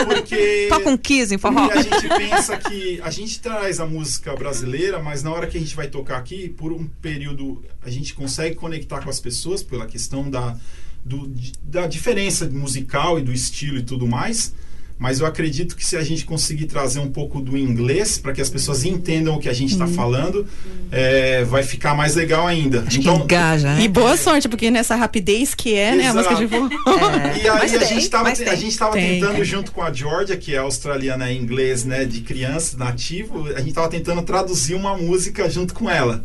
Porque. 0.07 0.67
Toca 0.71 0.89
um 0.89 0.97
Kiss 0.97 1.35
em 1.35 1.39
forró. 1.39 1.69
a 1.71 1.83
gente 1.83 2.09
pensa 2.09 2.57
que 2.57 2.99
a 3.03 3.11
gente 3.11 3.41
traz 3.41 3.79
a 3.79 3.85
música 3.85 4.35
brasileira, 4.35 4.99
mas 5.03 5.23
na 5.23 5.31
hora 5.31 5.47
que 5.47 5.59
a 5.59 5.61
gente 5.61 5.77
vai 5.77 5.89
tocar 5.89 6.17
aqui, 6.17 6.49
por 6.49 6.73
um 6.73 6.87
período, 7.03 7.63
a 7.85 7.91
gente 7.91 8.15
consegue 8.15 8.57
conectar 8.57 9.03
com 9.03 9.11
as 9.11 9.21
pessoas 9.21 9.63
pela 9.63 9.87
questão 9.87 10.31
da, 10.31 10.57
do, 11.05 11.31
da 11.63 11.87
diferença 11.87 12.49
musical 12.49 13.19
e 13.19 13.23
do 13.23 13.35
estilo 13.35 13.77
e 13.77 13.83
tudo 13.83 14.07
mais 14.07 14.55
mas 15.01 15.19
eu 15.19 15.27
acredito 15.27 15.75
que 15.75 15.85
se 15.85 15.97
a 15.97 16.05
gente 16.05 16.27
conseguir 16.27 16.67
trazer 16.67 17.01
um 17.01 17.11
pouco 17.11 17.41
do 17.41 17.57
inglês 17.57 18.19
para 18.19 18.35
que 18.35 18.41
as 18.43 18.51
pessoas 18.51 18.85
entendam 18.85 19.35
o 19.35 19.41
que 19.41 19.49
a 19.49 19.53
gente 19.55 19.73
está 19.73 19.87
uhum. 19.87 19.95
falando, 19.95 20.47
é, 20.93 21.43
vai 21.45 21.63
ficar 21.63 21.95
mais 21.95 22.15
legal 22.15 22.47
ainda. 22.47 22.85
Acho 22.87 23.01
então, 23.01 23.17
engaja, 23.17 23.75
né? 23.77 23.83
E 23.83 23.89
boa 23.89 24.15
sorte, 24.19 24.47
porque 24.47 24.71
nessa 24.71 24.95
rapidez 24.95 25.55
que 25.55 25.75
é, 25.75 25.95
né, 25.95 26.09
a 26.09 26.13
música 26.13 26.35
de 26.35 26.45
voo. 26.45 26.69
É. 26.69 27.41
E 27.41 27.49
aí 27.49 27.77
a, 27.77 27.85
gente 27.85 28.11
tava, 28.11 28.29
a 28.29 28.35
gente 28.35 28.69
estava 28.69 28.93
tentando, 28.93 29.43
junto 29.43 29.73
com 29.73 29.83
a 29.83 29.91
Georgia, 29.91 30.37
que 30.37 30.55
é 30.55 30.59
australiana 30.59 31.33
em 31.33 31.41
inglês, 31.41 31.83
né, 31.83 32.05
de 32.05 32.21
criança, 32.21 32.77
nativo, 32.77 33.47
a 33.47 33.59
gente 33.61 33.71
estava 33.71 33.89
tentando 33.89 34.21
traduzir 34.21 34.75
uma 34.75 34.99
música 34.99 35.49
junto 35.49 35.73
com 35.73 35.89
ela. 35.89 36.23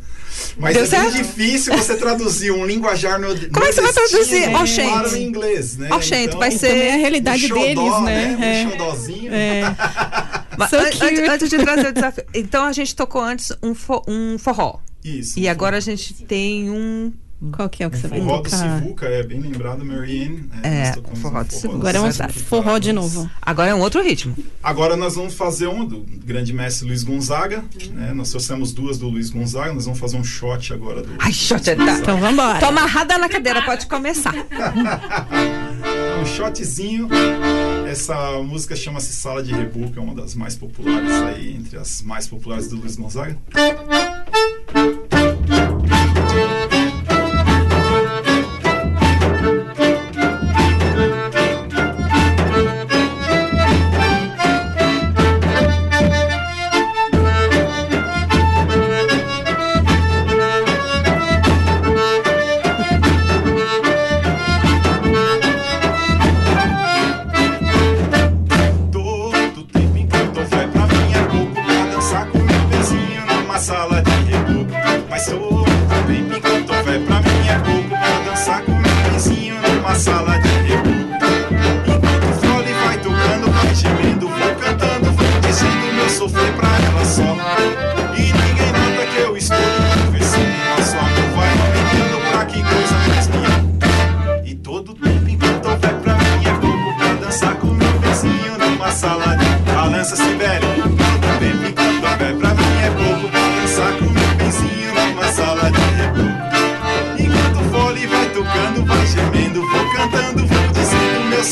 Mas 0.57 0.73
Deu 0.73 0.83
é 0.83 0.85
certo? 0.85 1.13
bem 1.13 1.21
difícil 1.21 1.75
você 1.75 1.95
traduzir 1.95 2.51
um 2.51 2.65
linguajar 2.65 3.19
no 3.19 3.27
Como 3.49 3.65
é 3.65 3.69
que 3.69 3.73
você 3.75 3.81
vai 3.81 3.93
traduzir? 3.93 4.51
Para 4.51 5.09
o 5.09 5.17
inglês, 5.17 5.77
né? 5.77 5.89
Oh, 5.91 6.15
então, 6.15 6.39
vai 6.39 6.51
ser 6.51 6.75
é 6.75 6.93
a 6.93 6.97
realidade 6.97 7.51
um 7.51 7.55
deles, 7.55 7.75
xodó, 7.75 8.01
né? 8.01 8.35
né? 8.37 8.64
Um 8.64 8.64
é. 8.67 8.71
xodózinho. 8.71 9.31
É. 9.35 9.63
Mas, 10.57 10.69
so 10.69 10.77
antes, 10.77 11.01
antes, 11.01 11.49
de 11.49 11.57
trazer 11.57 11.87
o 11.87 11.93
desafio. 11.93 12.23
Então 12.33 12.63
a 12.63 12.71
gente 12.71 12.95
tocou 12.95 13.21
antes 13.21 13.51
um, 13.61 13.75
fo, 13.75 14.01
um 14.07 14.37
forró. 14.37 14.79
Isso. 15.03 15.37
E 15.37 15.49
agora 15.49 15.77
a 15.77 15.79
gente 15.79 16.13
tem 16.23 16.69
um 16.69 17.11
qual 17.51 17.69
que 17.69 17.83
é 17.83 17.87
o 17.87 17.91
que 17.91 17.97
você 17.97 18.07
vai 18.07 18.19
tocar? 18.19 18.29
Forró 18.29 18.41
do 18.41 18.49
Sivuca, 18.81 19.05
é 19.07 19.21
bem 19.21 19.39
lembrado, 19.39 19.83
Marianne. 19.83 20.49
É, 20.63 20.69
é 20.69 20.93
forró 21.15 21.43
do 21.43 21.53
Sivuca. 21.53 21.77
Agora 21.77 21.97
é 21.97 22.01
um 22.01 22.29
forró 22.29 22.77
de 22.77 22.93
novo. 22.93 23.29
Agora 23.41 23.71
é 23.71 23.75
um 23.75 23.81
outro 23.81 24.01
ritmo. 24.01 24.35
Agora 24.63 24.95
nós 24.95 25.15
vamos 25.15 25.33
fazer 25.33 25.67
um 25.67 25.85
do 25.85 26.05
grande 26.23 26.53
mestre 26.53 26.87
Luiz 26.87 27.03
Gonzaga. 27.03 27.63
Né? 27.91 28.13
Nós 28.13 28.29
trouxemos 28.29 28.71
duas 28.71 28.97
do 28.97 29.09
Luiz 29.09 29.29
Gonzaga, 29.29 29.73
nós 29.73 29.85
vamos 29.85 29.99
fazer 29.99 30.17
um 30.17 30.23
shot 30.23 30.73
agora 30.73 31.01
do 31.01 31.13
Ai, 31.19 31.33
shot 31.33 31.69
é 31.69 31.75
tá. 31.75 31.99
Então 31.99 32.17
vamos 32.17 32.33
embora. 32.33 32.59
Toma 32.59 32.81
amarrada 32.81 33.17
na 33.17 33.27
cadeira, 33.27 33.61
pode 33.63 33.85
começar. 33.85 34.33
um 36.25 36.27
shotzinho. 36.27 37.07
Essa 37.87 38.41
música 38.41 38.75
chama-se 38.75 39.13
Sala 39.13 39.43
de 39.43 39.53
Rebu, 39.53 39.91
é 39.95 39.99
uma 39.99 40.15
das 40.15 40.33
mais 40.33 40.55
populares 40.55 41.11
aí, 41.11 41.55
entre 41.55 41.77
as 41.77 42.01
mais 42.01 42.27
populares 42.27 42.67
do 42.67 42.77
Luiz 42.77 42.95
Gonzaga. 42.95 43.37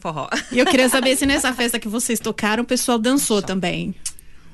forró. 0.01 0.27
E 0.51 0.59
eu 0.59 0.65
queria 0.65 0.89
saber 0.89 1.15
se 1.15 1.25
nessa 1.25 1.53
festa 1.53 1.79
que 1.79 1.87
vocês 1.87 2.19
tocaram, 2.19 2.63
o 2.63 2.65
pessoal 2.65 2.97
dançou 2.97 3.41
também. 3.41 3.95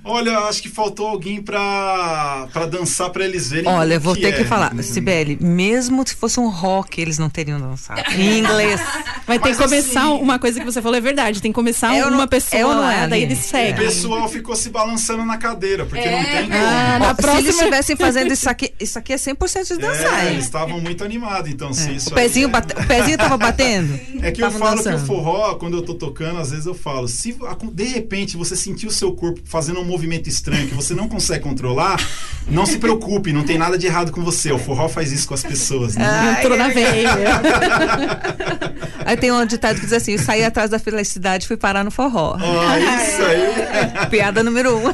Olha, 0.08 0.38
acho 0.40 0.62
que 0.62 0.70
faltou 0.70 1.08
alguém 1.08 1.42
pra, 1.42 2.48
pra 2.54 2.66
dançar 2.66 3.10
pra 3.10 3.26
eles 3.26 3.50
verem. 3.50 3.68
Olha, 3.70 4.00
vou 4.00 4.16
ter 4.16 4.34
que 4.36 4.42
é. 4.42 4.46
falar, 4.46 4.74
Sibeli, 4.84 5.38
mesmo 5.42 6.06
se 6.08 6.16
fosse 6.16 6.40
um 6.40 6.50
rock, 6.50 7.00
eles 7.02 7.18
não 7.18 7.30
teriam 7.30 7.60
dançado. 7.60 8.02
Em 8.18 8.40
inglês. 8.40 8.80
Vai 9.26 9.38
ter 9.40 9.50
Mas 9.50 9.58
que 9.58 9.64
começar 9.64 10.02
assim- 10.04 10.22
uma 10.22 10.40
coisa 10.40 10.60
que 10.60 10.66
você 10.66 10.82
falou, 10.82 10.98
é 10.98 11.02
verdade. 11.02 11.42
Tem 11.42 11.52
que 11.52 11.56
começar 11.56 11.94
É 11.96 12.04
uma 12.06 12.12
não- 12.18 12.28
pessoa 12.28 12.60
é 12.62 12.66
ou 12.66 12.74
não 12.74 12.82
lá, 12.82 12.94
é, 12.94 13.08
daí 13.08 13.24
eles 13.24 13.40
O 13.40 13.50
seguem. 13.50 13.76
pessoal 13.76 14.28
ficou 14.30 14.56
se 14.56 14.70
balançando 14.70 15.26
na 15.26 15.38
cadeira, 15.38 15.86
porque 15.86 16.10
não 16.10 16.24
tem 16.24 16.44
como. 16.50 16.54
Ah, 16.54 17.00
na 17.00 17.06
Ó, 17.08 17.10
Se 17.10 17.16
próxima- 17.22 17.40
eles 17.42 17.56
estivessem 17.56 17.96
fazendo 17.98 18.32
isso 18.34 18.50
aqui, 18.50 18.74
isso 18.80 18.98
aqui 19.00 19.14
é 19.14 19.18
100% 19.18 19.68
de 19.76 19.78
dançar, 19.78 20.20
É, 20.24 20.28
hein? 20.28 20.34
eles 20.34 20.46
estavam 20.46 20.80
muito 20.80 21.04
animados, 21.04 21.52
então 21.52 21.74
se 21.74 21.94
isso 21.96 22.10
O 22.10 22.14
pezinho, 22.14 22.48
aí- 22.48 22.52
bate- 22.52 22.74
o 22.80 22.88
pezinho 22.88 23.18
tava 23.18 23.38
batendo? 23.38 24.00
É 24.22 24.32
que 24.32 24.42
eu 24.44 24.50
falo 24.52 24.76
que 24.76 24.82
o 24.82 24.92
dançando. 24.92 25.06
forró, 25.06 25.56
quando 25.56 25.78
eu 25.78 25.82
tô 25.84 25.94
tocando, 25.94 26.40
às 26.40 26.52
vezes 26.52 26.66
eu 26.66 26.74
falo, 26.74 27.08
se 27.08 27.36
de 27.74 27.84
repente 27.86 28.36
você 28.38 28.56
sentir 28.56 28.88
o 28.88 28.92
seu 28.92 29.12
corpo 29.14 29.40
fazendo 29.46 29.80
um 29.80 29.86
movimento 29.98 30.30
estranho 30.30 30.68
que 30.68 30.76
você 30.76 30.94
não 30.94 31.10
consegue 31.10 31.44
controlar, 31.44 32.00
não 32.48 32.68
se 32.68 32.78
preocupe, 32.78 33.34
não 33.34 33.44
tem 33.44 33.58
nada 33.58 33.80
de 33.80 33.88
errado 33.88 34.12
com 34.12 34.24
você. 34.24 34.52
O 34.52 34.60
forró 34.60 34.88
faz 34.88 35.12
isso 35.12 35.28
com 35.28 35.34
as 35.34 35.42
pessoas, 35.42 35.96
né? 35.96 36.38
Entrou 36.38 36.56
na 36.56 36.68
veia. 36.68 37.16
Aí 39.04 39.18
tem 39.18 39.32
um 39.32 39.44
ditado 39.44 39.80
que 39.80 39.86
diz 39.88 39.94
assim: 39.94 40.12
eu 40.12 40.20
saí 40.20 40.46
atrás 40.46 40.70
da 40.70 40.78
felicidade 40.78 41.46
e 41.46 41.48
fui 41.48 41.58
parar 41.58 41.84
no 41.84 41.90
forró. 41.90 42.38
Ó, 42.40 42.78
isso 42.78 43.24
aí. 43.24 44.08
Piada 44.12 44.44
número 44.44 44.78
um. 44.78 44.94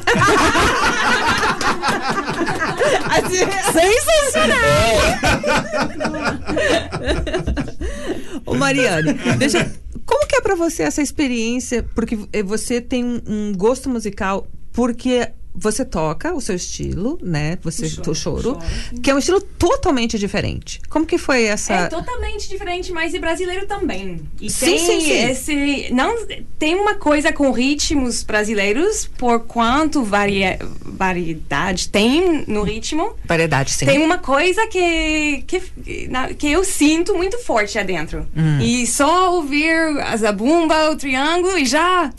Ô 8.46 8.54
Mariane, 8.54 9.14
deixa, 9.38 9.70
como 10.06 10.26
que 10.26 10.36
é 10.36 10.40
pra 10.40 10.54
você 10.54 10.82
essa 10.82 11.02
experiência? 11.02 11.84
Porque 11.94 12.16
você 12.44 12.80
tem 12.80 13.04
um, 13.04 13.20
um 13.26 13.52
gosto 13.54 13.88
musical, 13.88 14.46
porque 14.74 15.30
você 15.54 15.84
toca 15.84 16.34
o 16.34 16.40
seu 16.40 16.56
estilo, 16.56 17.16
né? 17.22 17.56
Você 17.62 17.86
o 18.08 18.14
choro, 18.14 18.58
que 19.00 19.08
é 19.08 19.14
um 19.14 19.18
estilo 19.18 19.40
totalmente 19.40 20.18
diferente. 20.18 20.80
Como 20.90 21.06
que 21.06 21.16
foi 21.16 21.44
essa? 21.44 21.74
É 21.74 21.86
totalmente 21.86 22.48
diferente, 22.48 22.90
mas 22.90 23.14
é 23.14 23.20
brasileiro 23.20 23.64
também. 23.66 24.20
E 24.40 24.50
Sim, 24.50 24.66
tem 24.66 24.78
sim, 24.78 25.00
sim. 25.00 25.30
esse. 25.30 25.94
Não, 25.94 26.26
tem 26.58 26.74
uma 26.74 26.96
coisa 26.96 27.32
com 27.32 27.52
ritmos 27.52 28.24
brasileiros, 28.24 29.08
por 29.16 29.44
quanto 29.44 30.02
varia, 30.02 30.58
variedade 30.80 31.88
tem 31.88 32.44
no 32.48 32.64
ritmo. 32.64 33.14
Variedade, 33.24 33.70
sim. 33.70 33.86
Tem 33.86 34.02
uma 34.02 34.18
coisa 34.18 34.66
que, 34.66 35.44
que, 35.46 35.62
que 36.36 36.48
eu 36.48 36.64
sinto 36.64 37.14
muito 37.14 37.38
forte 37.38 37.78
adentro. 37.78 38.26
Hum. 38.36 38.60
E 38.60 38.84
só 38.88 39.36
ouvir 39.36 39.72
a 40.00 40.16
zabumba, 40.16 40.90
o 40.90 40.96
triângulo, 40.96 41.56
e 41.56 41.64
já. 41.64 42.12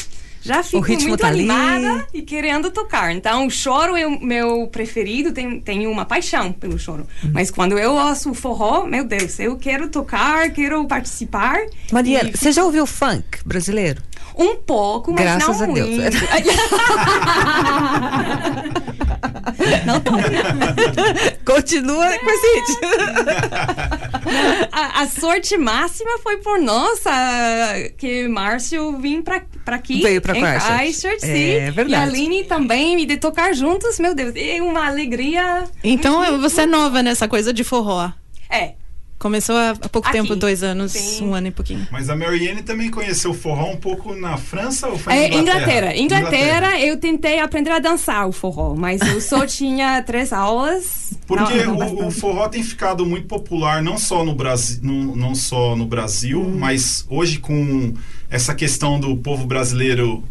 Já 0.45 0.61
fico 0.61 0.87
muito 0.87 1.17
tá 1.17 1.27
ali. 1.27 1.49
animada 1.49 2.07
e 2.13 2.21
querendo 2.21 2.69
tocar. 2.69 3.11
Então, 3.11 3.47
o 3.47 3.49
choro 3.49 3.95
é 3.95 4.05
o 4.05 4.19
meu 4.23 4.67
preferido, 4.67 5.31
tem, 5.31 5.59
tenho 5.59 5.89
uma 5.89 6.05
paixão 6.05 6.51
pelo 6.51 6.77
choro. 6.77 7.07
Hum. 7.23 7.31
Mas 7.33 7.49
quando 7.49 7.79
eu 7.79 7.93
ouço 7.93 8.29
o 8.29 8.33
forró, 8.33 8.85
meu 8.85 9.03
Deus, 9.03 9.39
eu 9.39 9.55
quero 9.57 9.89
tocar, 9.89 10.51
quero 10.51 10.85
participar. 10.85 11.57
Mariana, 11.91 12.29
E 12.29 12.37
você 12.37 12.51
já 12.51 12.63
ouviu 12.63 12.85
funk 12.85 13.39
brasileiro? 13.45 14.01
um 14.37 14.57
pouco, 14.57 15.13
mas 15.13 15.21
Graças 15.23 15.61
não 15.61 15.69
a 15.69 15.73
Deus. 15.73 15.89
muito. 15.89 16.17
não 19.85 19.99
tô. 19.99 20.11
Continua 21.45 22.17
com 22.19 22.29
esse 22.29 22.55
ritmo. 22.55 22.79
A, 24.71 25.03
a 25.03 25.07
sorte 25.07 25.57
máxima 25.57 26.17
foi 26.19 26.37
por 26.37 26.59
nós 26.59 26.99
ah, 27.05 27.73
que 27.97 28.27
Márcio 28.27 28.97
vim 28.97 29.21
pra, 29.21 29.41
pra 29.63 29.75
aqui. 29.75 30.01
Veio 30.01 30.21
pra 30.21 30.35
em 30.35 30.41
Christchurch. 30.41 30.77
Christchurch, 30.79 31.21
sim. 31.21 31.49
É 31.51 31.71
verdade. 31.71 31.91
E 31.91 31.95
a 31.95 32.01
Aline 32.01 32.43
também, 32.43 33.01
e 33.01 33.05
de 33.05 33.17
tocar 33.17 33.53
juntos, 33.53 33.99
meu 33.99 34.15
Deus, 34.15 34.33
é 34.35 34.61
uma 34.61 34.87
alegria. 34.87 35.65
Então 35.83 36.39
você 36.39 36.61
é 36.61 36.65
nova 36.65 37.03
nessa 37.03 37.27
coisa 37.27 37.53
de 37.53 37.63
forró. 37.63 38.11
É, 38.49 38.73
Começou 39.17 39.55
há 39.55 39.69
há 39.71 39.89
pouco 39.89 40.07
Aqui. 40.09 40.17
tempo, 40.17 40.35
dois 40.35 40.61
anos, 40.61 40.91
Sim. 40.91 41.25
um 41.27 41.33
ano 41.33 41.47
e 41.47 41.51
pouquinho. 41.51 41.87
Mas 41.89 42.09
a 42.09 42.15
Marianne 42.15 42.61
também 42.61 42.91
conheceu 42.91 43.31
o 43.31 43.33
forró 43.33 43.71
um 43.71 43.77
pouco 43.77 44.13
na 44.13 44.35
França 44.37 44.87
ou 44.87 44.97
foi 44.99 45.13
na 45.13 45.19
É, 45.19 45.27
Inglaterra? 45.33 45.95
Inglaterra. 45.95 45.97
Inglaterra, 45.97 46.79
eu 46.81 46.97
tentei 46.97 47.39
aprender 47.39 47.71
a 47.71 47.79
dançar 47.79 48.27
o 48.27 48.31
forró, 48.33 48.75
mas 48.75 49.01
eu 49.01 49.21
só 49.21 49.45
tinha 49.47 50.01
três 50.03 50.33
aulas. 50.33 51.13
Porque 51.25 51.63
Não, 51.63 51.75
não 51.75 51.87
o, 51.95 52.07
o 52.07 52.11
forró 52.11 52.47
tem 52.49 52.61
ficado 52.61 53.05
muito 53.05 53.25
popular 53.27 53.81
não 53.81 53.97
só 53.97 54.23
no 54.25 54.35
Brasil, 54.35 54.79
não, 54.83 55.15
não 55.15 55.33
só 55.33 55.75
no 55.75 55.85
Brasil, 55.85 56.41
Hum. 56.41 56.57
mas 56.59 57.05
hoje 57.09 57.39
com 57.39 57.93
essa 58.29 58.53
questão 58.53 58.99
do 58.99 59.15
povo 59.17 59.45
brasileiro 59.47 60.23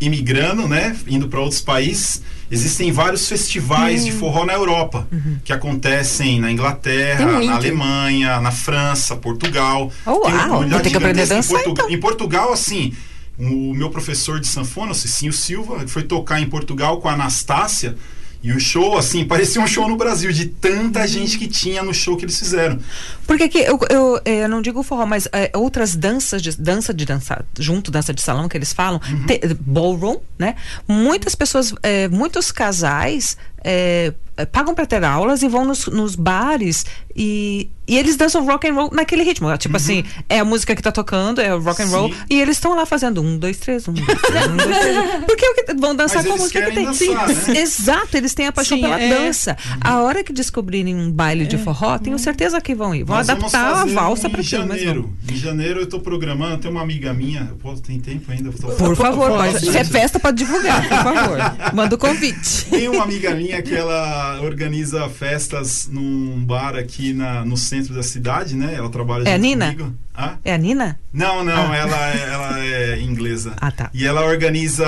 imigrando, 0.00 0.68
né, 0.68 0.96
indo 1.08 1.28
para 1.28 1.40
outros 1.40 1.60
países, 1.60 2.22
existem 2.50 2.90
vários 2.92 3.28
festivais 3.28 4.02
Hum. 4.02 4.04
de 4.06 4.12
forró 4.12 4.44
na 4.44 4.52
Europa 4.54 5.06
que 5.44 5.52
acontecem 5.52 6.40
na 6.40 6.50
Inglaterra, 6.50 7.40
na 7.42 7.54
Alemanha, 7.56 8.40
na 8.40 8.50
França, 8.50 9.16
Portugal. 9.16 9.90
Oh, 10.06 10.20
Tem 10.20 10.32
uma 10.34 10.46
uau, 10.48 10.68
vou 10.68 10.80
ter 10.80 10.90
que 10.90 10.96
aprender 10.96 11.22
a 11.22 11.24
gigantesca 11.24 11.34
em 11.34 11.36
dançar, 11.36 11.64
Portu- 11.64 11.70
então. 11.82 11.90
Em 11.90 12.00
Portugal, 12.00 12.52
assim, 12.52 12.92
o 13.38 13.74
meu 13.74 13.90
professor 13.90 14.40
de 14.40 14.46
sanfona, 14.48 14.92
o 14.92 14.94
Cicinho 14.94 15.32
Silva, 15.32 15.86
foi 15.86 16.02
tocar 16.02 16.40
em 16.40 16.46
Portugal 16.46 17.00
com 17.00 17.08
a 17.08 17.12
Anastácia. 17.12 17.96
E 18.40 18.52
o 18.52 18.60
show, 18.60 18.96
assim, 18.96 19.24
parecia 19.24 19.60
um 19.60 19.66
show 19.66 19.88
no 19.88 19.96
Brasil, 19.96 20.30
de 20.30 20.46
tanta 20.46 21.06
gente 21.08 21.36
que 21.38 21.48
tinha 21.48 21.82
no 21.82 21.92
show 21.92 22.16
que 22.16 22.24
eles 22.24 22.38
fizeram. 22.38 22.78
Porque 23.26 23.48
que 23.48 23.58
eu, 23.58 23.78
eu, 23.90 24.20
eh, 24.24 24.44
eu 24.44 24.48
não 24.48 24.62
digo 24.62 24.80
forró, 24.84 25.04
mas 25.06 25.26
eh, 25.32 25.50
outras 25.54 25.96
danças 25.96 26.40
de 26.40 26.56
dança 26.56 26.94
de 26.94 27.04
dançar 27.04 27.44
junto, 27.58 27.90
dança 27.90 28.14
de 28.14 28.22
salão 28.22 28.48
que 28.48 28.56
eles 28.56 28.72
falam, 28.72 29.00
te- 29.26 29.40
ballroom, 29.60 30.18
né? 30.38 30.54
Muitas 30.86 31.34
pessoas, 31.34 31.74
eh, 31.82 32.06
muitos 32.08 32.52
casais 32.52 33.36
eh, 33.64 34.12
pagam 34.46 34.74
para 34.74 34.86
ter 34.86 35.04
aulas 35.04 35.42
e 35.42 35.48
vão 35.48 35.64
nos, 35.64 35.86
nos 35.86 36.14
bares 36.14 36.84
e, 37.14 37.70
e 37.86 37.96
eles 37.98 38.16
dançam 38.16 38.44
rock 38.44 38.68
and 38.68 38.74
roll 38.74 38.90
naquele 38.92 39.22
ritmo. 39.22 39.56
Tipo 39.58 39.76
assim, 39.76 40.04
é 40.28 40.38
a 40.38 40.44
música 40.44 40.74
que 40.76 40.82
tá 40.82 40.92
tocando, 40.92 41.40
é 41.40 41.54
o 41.54 41.60
rock 41.60 41.82
and 41.82 41.86
roll 41.86 42.08
Sim. 42.12 42.18
e 42.30 42.40
eles 42.40 42.56
estão 42.56 42.74
lá 42.76 42.86
fazendo 42.86 43.20
um, 43.22 43.36
dois, 43.36 43.58
três, 43.58 43.86
um, 43.88 43.92
dois, 43.92 44.06
três, 44.20 44.46
um, 44.46 44.56
dois, 44.56 44.68
três. 44.78 45.24
Porque 45.26 45.44
é 45.44 45.50
o 45.50 45.54
que 45.54 45.74
vão 45.74 45.94
dançar 45.94 46.18
Mas 46.18 46.26
com 46.26 46.32
a 46.34 46.36
música 46.36 46.62
que 46.62 46.72
tem. 46.72 46.84
dançar, 46.84 47.28
Sim, 47.28 47.52
né? 47.52 47.60
Exato, 47.60 48.16
eles 48.16 48.34
têm 48.34 48.46
a 48.46 48.52
paixão 48.52 48.76
Sim, 48.78 48.82
pela 48.84 49.00
é. 49.00 49.08
dança. 49.08 49.56
A 49.80 50.00
hora 50.00 50.22
que 50.22 50.32
descobrirem 50.32 50.94
um 50.94 51.10
baile 51.10 51.46
de 51.46 51.58
forró, 51.58 51.98
tenho 51.98 52.18
certeza 52.18 52.60
que 52.60 52.74
vão 52.74 52.94
ir. 52.94 53.04
Vão 53.04 53.16
Nós 53.16 53.28
adaptar 53.28 53.74
a 53.74 53.84
valsa 53.84 54.28
um 54.28 54.30
para 54.30 54.40
em 54.40 54.44
aquilo, 54.44 54.62
janeiro. 54.68 55.12
Em 55.30 55.36
janeiro 55.36 55.80
eu 55.80 55.86
tô 55.88 55.98
programando, 56.00 56.58
tem 56.58 56.70
uma 56.70 56.82
amiga 56.82 57.12
minha, 57.12 57.48
eu 57.50 57.56
posso, 57.56 57.82
tem 57.82 57.98
tempo 57.98 58.30
ainda? 58.30 58.48
Eu 58.48 58.52
tô- 58.52 58.68
Por 58.68 58.96
favor, 58.96 59.30
pode. 59.30 59.60
Se 59.60 59.76
é 59.76 59.84
festa, 59.84 60.20
pode 60.20 60.36
divulgar, 60.38 60.82
por 60.88 60.98
favor. 60.98 61.38
Manda 61.74 61.94
o 61.94 61.98
convite. 61.98 62.66
Tem 62.70 62.88
uma 62.88 63.02
amiga 63.04 63.34
minha 63.34 63.60
que 63.62 63.74
ela 63.74 64.27
organiza 64.42 65.08
festas 65.08 65.88
num 65.90 66.42
bar 66.44 66.76
aqui 66.76 67.12
na, 67.12 67.44
no 67.44 67.56
centro 67.56 67.94
da 67.94 68.02
cidade, 68.02 68.54
né? 68.54 68.74
Ela 68.76 68.88
trabalha 68.88 69.28
É 69.28 69.34
a 69.34 69.38
Nina? 69.38 69.72
comigo. 69.72 69.94
Hã? 70.16 70.38
É 70.44 70.54
a 70.54 70.58
Nina? 70.58 70.98
Não, 71.12 71.44
não, 71.44 71.72
ela, 71.74 72.10
é, 72.14 72.28
ela 72.32 72.60
é 72.64 73.00
inglesa. 73.00 73.52
Ah, 73.60 73.70
tá. 73.70 73.90
E 73.94 74.04
ela 74.06 74.24
organiza 74.24 74.86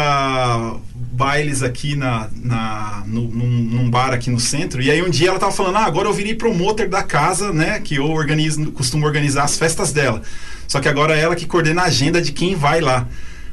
bailes 0.94 1.62
aqui 1.62 1.94
na, 1.96 2.28
na, 2.42 3.02
no- 3.06 3.28
num, 3.28 3.46
num 3.48 3.90
bar 3.90 4.12
aqui 4.12 4.30
no 4.30 4.40
centro. 4.40 4.82
E 4.82 4.90
aí 4.90 5.02
um 5.02 5.10
dia 5.10 5.28
ela 5.28 5.38
tava 5.38 5.52
falando, 5.52 5.76
ah, 5.76 5.84
agora 5.84 6.08
eu 6.08 6.12
virei 6.12 6.34
promoter 6.34 6.88
da 6.88 7.02
casa, 7.02 7.52
né? 7.52 7.80
Que 7.80 7.96
eu 7.96 8.10
organizo, 8.10 8.70
costumo 8.72 9.06
organizar 9.06 9.44
as 9.44 9.58
festas 9.58 9.92
dela. 9.92 10.22
Só 10.66 10.80
que 10.80 10.88
agora 10.88 11.16
é 11.16 11.20
ela 11.20 11.34
que 11.36 11.46
coordena 11.46 11.82
a 11.82 11.86
agenda 11.86 12.20
de 12.22 12.32
quem 12.32 12.54
vai 12.54 12.80
lá. 12.80 13.06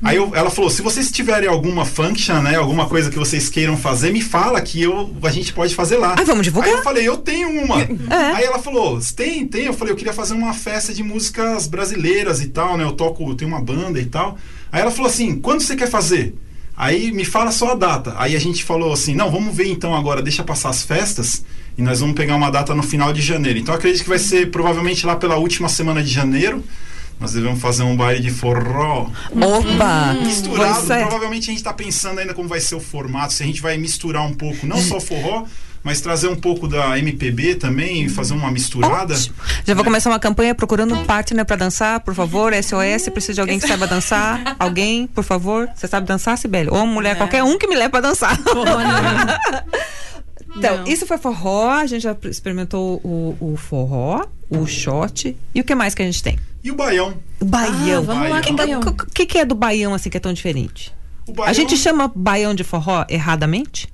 Aí 0.04 0.16
eu- 0.18 0.32
ela 0.36 0.50
falou, 0.52 0.70
se 0.70 0.82
vocês 0.82 1.10
tiverem 1.12 1.50
alguma 1.50 1.84
function, 1.84 2.40
né? 2.42 2.56
Alguma 2.56 2.86
coisa 2.88 3.10
que 3.10 3.18
vocês 3.18 3.50
queiram 3.50 3.76
fazer, 3.76 4.12
me 4.12 4.22
fala 4.22 4.62
que 4.62 4.82
eu, 4.82 5.12
a 5.24 5.30
gente 5.32 5.52
pode 5.52 5.74
fazer 5.74 5.98
lá. 5.98 6.16
Ah, 6.18 6.24
vamos 6.24 6.44
divulgar? 6.46 6.70
Aí 6.70 6.76
eu 6.78 6.84
falei, 6.84 7.08
eu 7.08 7.18
tenho 7.18 7.50
uma. 7.64 7.82
É. 7.82 7.88
Aí 8.36 8.44
ela 8.44 8.60
falou, 8.60 9.00
tem, 9.16 9.48
tem. 9.48 9.66
Eu 9.66 9.74
falei, 9.74 9.92
eu 9.94 9.98
queria 9.98 10.14
fazer 10.14 10.36
uma 10.36 10.54
festa 10.54 10.94
de 10.94 11.02
músicas 11.02 11.66
brasileiras 11.68 12.42
e 12.42 12.48
tal, 12.50 12.78
né? 12.78 12.84
Eu 12.84 12.92
toco, 12.92 13.28
eu 13.30 13.36
tenho 13.36 13.50
uma 13.50 13.60
banda 13.62 14.00
e 14.00 14.06
tal. 14.06 14.38
Aí 14.72 14.82
ela 14.82 14.92
falou 14.92 15.10
assim, 15.10 15.40
quando 15.40 15.62
você 15.62 15.76
quer 15.76 15.90
fazer? 15.90 16.36
Aí 16.76 17.12
me 17.12 17.26
fala 17.26 17.52
só 17.52 17.72
a 17.72 17.76
data. 17.76 18.14
Aí 18.18 18.36
a 18.36 18.40
gente 18.40 18.64
falou 18.64 18.94
assim, 18.94 19.16
não, 19.16 19.32
vamos 19.32 19.56
ver 19.56 19.68
então 19.68 19.96
agora, 19.96 20.22
deixa 20.22 20.44
passar 20.44 20.70
as 20.70 20.84
festas 20.84 21.44
e 21.76 21.82
nós 21.82 22.02
vamos 22.02 22.16
pegar 22.16 22.36
uma 22.36 22.52
data 22.52 22.76
no 22.76 22.84
final 22.84 23.12
de 23.12 23.20
janeiro. 23.22 23.58
Então 23.58 23.74
eu 23.74 23.80
acredito 23.80 24.04
que 24.04 24.10
vai 24.10 24.20
ser 24.20 24.52
provavelmente 24.52 25.04
lá 25.04 25.16
pela 25.16 25.38
última 25.38 25.70
semana 25.70 26.04
de 26.04 26.10
janeiro. 26.12 26.64
Nós 27.20 27.34
devemos 27.34 27.60
fazer 27.60 27.84
um 27.84 27.96
baile 27.96 28.22
de 28.22 28.30
forró 28.30 29.08
Opa! 29.36 30.14
misturado. 30.24 30.76
Pois 30.76 30.90
é. 30.92 31.02
Provavelmente 31.02 31.44
a 31.44 31.52
gente 31.52 31.58
está 31.58 31.74
pensando 31.74 32.20
ainda 32.20 32.34
como 32.34 32.48
vai 32.48 32.60
ser 32.60 32.76
o 32.76 32.80
formato, 32.80 33.34
se 33.34 33.44
a 33.44 33.46
gente 33.46 33.62
vai 33.62 33.76
misturar 33.78 34.24
um 34.24 34.34
pouco, 34.34 34.68
não 34.68 34.78
só 34.78 35.00
forró, 35.00 35.46
mas 35.84 36.00
trazer 36.00 36.28
um 36.28 36.36
pouco 36.36 36.68
da 36.68 36.98
MPB 37.00 37.56
também 37.56 38.08
fazer 38.08 38.34
uma 38.34 38.52
misturada. 38.52 39.16
Ótimo. 39.16 39.36
Já 39.66 39.74
vou 39.74 39.84
começar 39.84 40.10
uma 40.12 40.20
campanha 40.20 40.54
procurando 40.54 40.94
um 40.94 41.06
partner 41.06 41.44
pra 41.46 41.56
dançar, 41.56 42.00
por 42.02 42.14
favor. 42.14 42.54
SOS, 42.54 43.10
preciso 43.10 43.36
de 43.36 43.42
alguém 43.42 43.58
que 43.60 43.68
saiba 43.68 43.88
dançar. 43.88 44.56
Alguém, 44.60 45.08
por 45.08 45.24
favor. 45.24 45.68
Você 45.76 45.88
sabe 45.88 46.06
dançar, 46.06 46.38
Sibeli? 46.38 46.70
Ou 46.70 46.86
mulher, 46.86 47.18
qualquer 47.18 47.44
um 47.44 47.58
que 47.58 47.68
me 47.68 47.76
leve 47.76 47.90
pra 47.90 48.02
dançar. 48.02 48.38
Não. 48.46 50.58
Então, 50.58 50.78
Não. 50.78 50.88
isso 50.88 51.06
foi 51.06 51.18
forró, 51.18 51.70
a 51.70 51.86
gente 51.86 52.04
já 52.04 52.16
experimentou 52.24 53.00
o, 53.04 53.36
o 53.40 53.58
forró, 53.58 54.26
o 54.50 54.66
shot. 54.66 55.36
E 55.54 55.62
o 55.62 55.64
que 55.64 55.74
mais 55.76 55.94
que 55.96 56.02
a 56.02 56.06
gente 56.06 56.22
tem? 56.24 56.38
E 56.64 56.72
o 56.72 56.76
baião. 56.76 57.14
O 57.40 57.46
baião. 57.46 58.02
Ah, 58.02 58.06
vamos 58.06 58.30
lá 58.30 58.40
o 58.40 59.06
que, 59.14 59.26
que 59.26 59.38
é 59.38 59.46
do 59.46 59.56
baião, 59.56 59.94
assim, 59.94 60.10
que 60.10 60.18
é 60.18 60.20
tão 60.20 60.34
diferente? 60.34 60.94
O 61.28 61.34
baião 61.34 61.50
A 61.50 61.54
gente 61.54 61.78
chama 61.78 62.12
baião 62.14 62.54
de 62.54 62.64
forró 62.64 63.06
erradamente? 63.10 63.88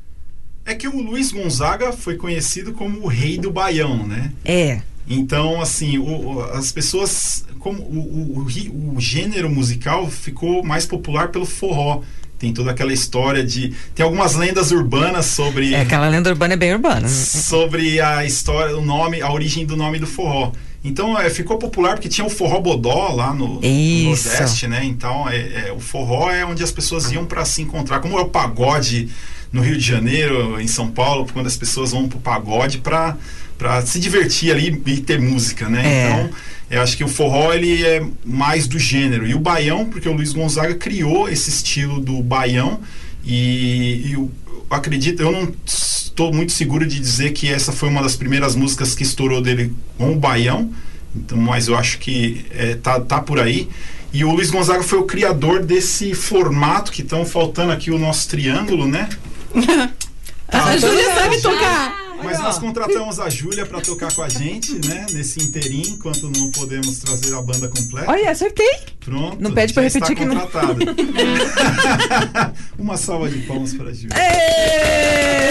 é 0.66 0.74
que 0.74 0.88
o 0.88 1.02
Luiz 1.02 1.30
Gonzaga 1.34 1.92
foi 1.92 2.16
conhecido 2.16 2.72
como 2.72 3.02
o 3.04 3.08
rei 3.08 3.38
do 3.38 3.52
baião, 3.52 4.08
né? 4.08 4.32
É. 4.46 4.82
Então, 5.06 5.62
assim, 5.62 5.98
o- 5.98 6.36
o- 6.36 6.42
as 6.54 6.72
pessoas. 6.72 7.44
Como 7.60 7.82
o, 7.82 8.40
o- 8.40 8.96
o 8.96 9.02
gênero 9.02 9.50
musical 9.50 10.10
ficou 10.10 10.64
mais 10.64 10.86
popular 10.86 11.28
pelo 11.30 11.46
forró. 11.46 12.02
Tem 12.38 12.54
toda 12.54 12.72
aquela 12.72 12.92
história 12.92 13.44
de. 13.44 13.74
Tem 13.96 14.04
algumas 14.04 14.36
lendas 14.36 14.72
urbanas 14.72 15.28
sobre. 15.28 15.74
É, 15.74 15.82
aquela 15.82 16.08
lenda 16.10 16.30
urbana 16.30 16.54
é 16.54 16.58
bem 16.58 16.74
urbana. 16.74 17.08
sobre 17.08 18.02
a 18.02 18.26
história, 18.26 18.78
o 18.78 18.82
nome, 18.82 19.22
a 19.22 19.32
origem 19.32 19.66
do 19.66 19.78
nome 19.78 20.00
do 20.00 20.08
forró. 20.08 20.52
Então 20.84 21.18
é, 21.18 21.30
ficou 21.30 21.58
popular 21.58 21.94
porque 21.94 22.10
tinha 22.10 22.28
o 22.28 22.30
forró 22.30 22.60
bodó 22.60 23.14
lá 23.14 23.34
no, 23.34 23.62
no. 23.62 24.10
Nordeste, 24.10 24.68
né? 24.68 24.84
Então 24.84 25.30
é, 25.30 25.68
é, 25.68 25.72
o 25.72 25.80
forró 25.80 26.30
é 26.30 26.46
onde 26.46 26.62
as 26.62 26.72
pessoas 26.72 27.10
iam 27.12 27.26
para 27.26 27.46
se 27.46 27.62
encontrar. 27.62 28.02
Como 28.02 28.20
é 28.20 28.22
o 28.22 28.28
pagode 28.28 29.10
no 29.52 29.62
Rio 29.62 29.78
de 29.78 29.86
Janeiro, 29.86 30.60
em 30.60 30.68
São 30.68 30.90
Paulo, 30.90 31.28
quando 31.32 31.48
as 31.48 31.56
pessoas 31.56 31.92
vão 31.92 32.10
pro 32.10 32.20
pagode 32.20 32.80
para 32.80 33.16
para 33.58 33.86
se 33.86 34.00
divertir 34.00 34.52
ali 34.52 34.82
e 34.86 34.98
ter 35.02 35.20
música, 35.20 35.70
né? 35.70 35.86
É. 35.86 36.10
Então 36.10 36.30
eu 36.70 36.82
acho 36.82 36.98
que 36.98 37.04
o 37.04 37.08
forró 37.08 37.54
ele 37.54 37.86
é 37.86 38.04
mais 38.26 38.68
do 38.68 38.80
gênero 38.80 39.28
e 39.28 39.36
o 39.36 39.40
baião 39.40 39.86
porque 39.86 40.10
o 40.10 40.14
Luiz 40.14 40.34
Gonzaga 40.34 40.74
criou 40.74 41.30
esse 41.30 41.50
estilo 41.50 42.00
do 42.00 42.22
baião 42.24 42.80
e, 43.24 44.02
e 44.06 44.14
eu 44.14 44.32
acredito, 44.70 45.22
eu 45.22 45.32
não 45.32 45.54
estou 45.66 46.34
muito 46.34 46.52
seguro 46.52 46.86
de 46.86 47.00
dizer 47.00 47.32
que 47.32 47.52
essa 47.52 47.72
foi 47.72 47.90
uma 47.90 48.02
das 48.02 48.16
primeiras 48.16 48.56
músicas 48.56 48.96
que 48.96 49.04
estourou 49.04 49.42
dele 49.42 49.74
com 49.98 50.14
o 50.14 50.16
baião, 50.16 50.72
então, 51.16 51.38
mas 51.38 51.68
eu 51.68 51.78
acho 51.78 52.00
que 52.00 52.46
é, 52.52 52.76
tá, 52.76 53.00
tá 53.00 53.22
por 53.22 53.40
aí. 53.40 53.70
E 54.12 54.24
o 54.24 54.32
Luiz 54.32 54.52
Gonzaga 54.52 54.84
foi 54.84 55.00
o 55.00 55.04
criador 55.04 55.64
desse 55.64 56.14
formato 56.14 56.92
que 56.92 57.02
estão 57.02 57.26
faltando 57.26 57.72
aqui 57.72 57.92
o 57.92 57.98
nosso 57.98 58.28
triângulo, 58.30 58.88
né? 58.88 59.10
A 60.50 60.78
Júlia 60.78 61.16
sabe 61.16 61.42
tocar. 61.42 62.03
Mas 62.24 62.40
nós 62.40 62.58
contratamos 62.60 63.20
a 63.20 63.30
Júlia 63.30 63.66
para 63.66 63.82
tocar 63.82 64.14
com 64.14 64.22
a 64.22 64.30
gente, 64.30 64.74
né? 64.88 65.06
Nesse 65.12 65.42
inteirinho, 65.42 65.90
enquanto 65.90 66.30
não 66.30 66.52
podemos 66.52 67.00
trazer 67.00 67.34
a 67.36 67.42
banda 67.42 67.68
completa. 67.68 68.10
Olha, 68.10 68.32
acertei. 68.32 68.80
Pronto. 69.00 69.38
Não 69.42 69.52
pede 69.52 69.72
está 69.72 69.82
repetir 69.82 70.16
que 70.16 70.26
não-. 70.26 70.38
Uma 72.80 72.98
salva 72.98 73.30
de 73.30 73.40
palmas 73.40 73.74
para 73.74 73.90
a 73.90 73.94
Júlia. 73.94 74.16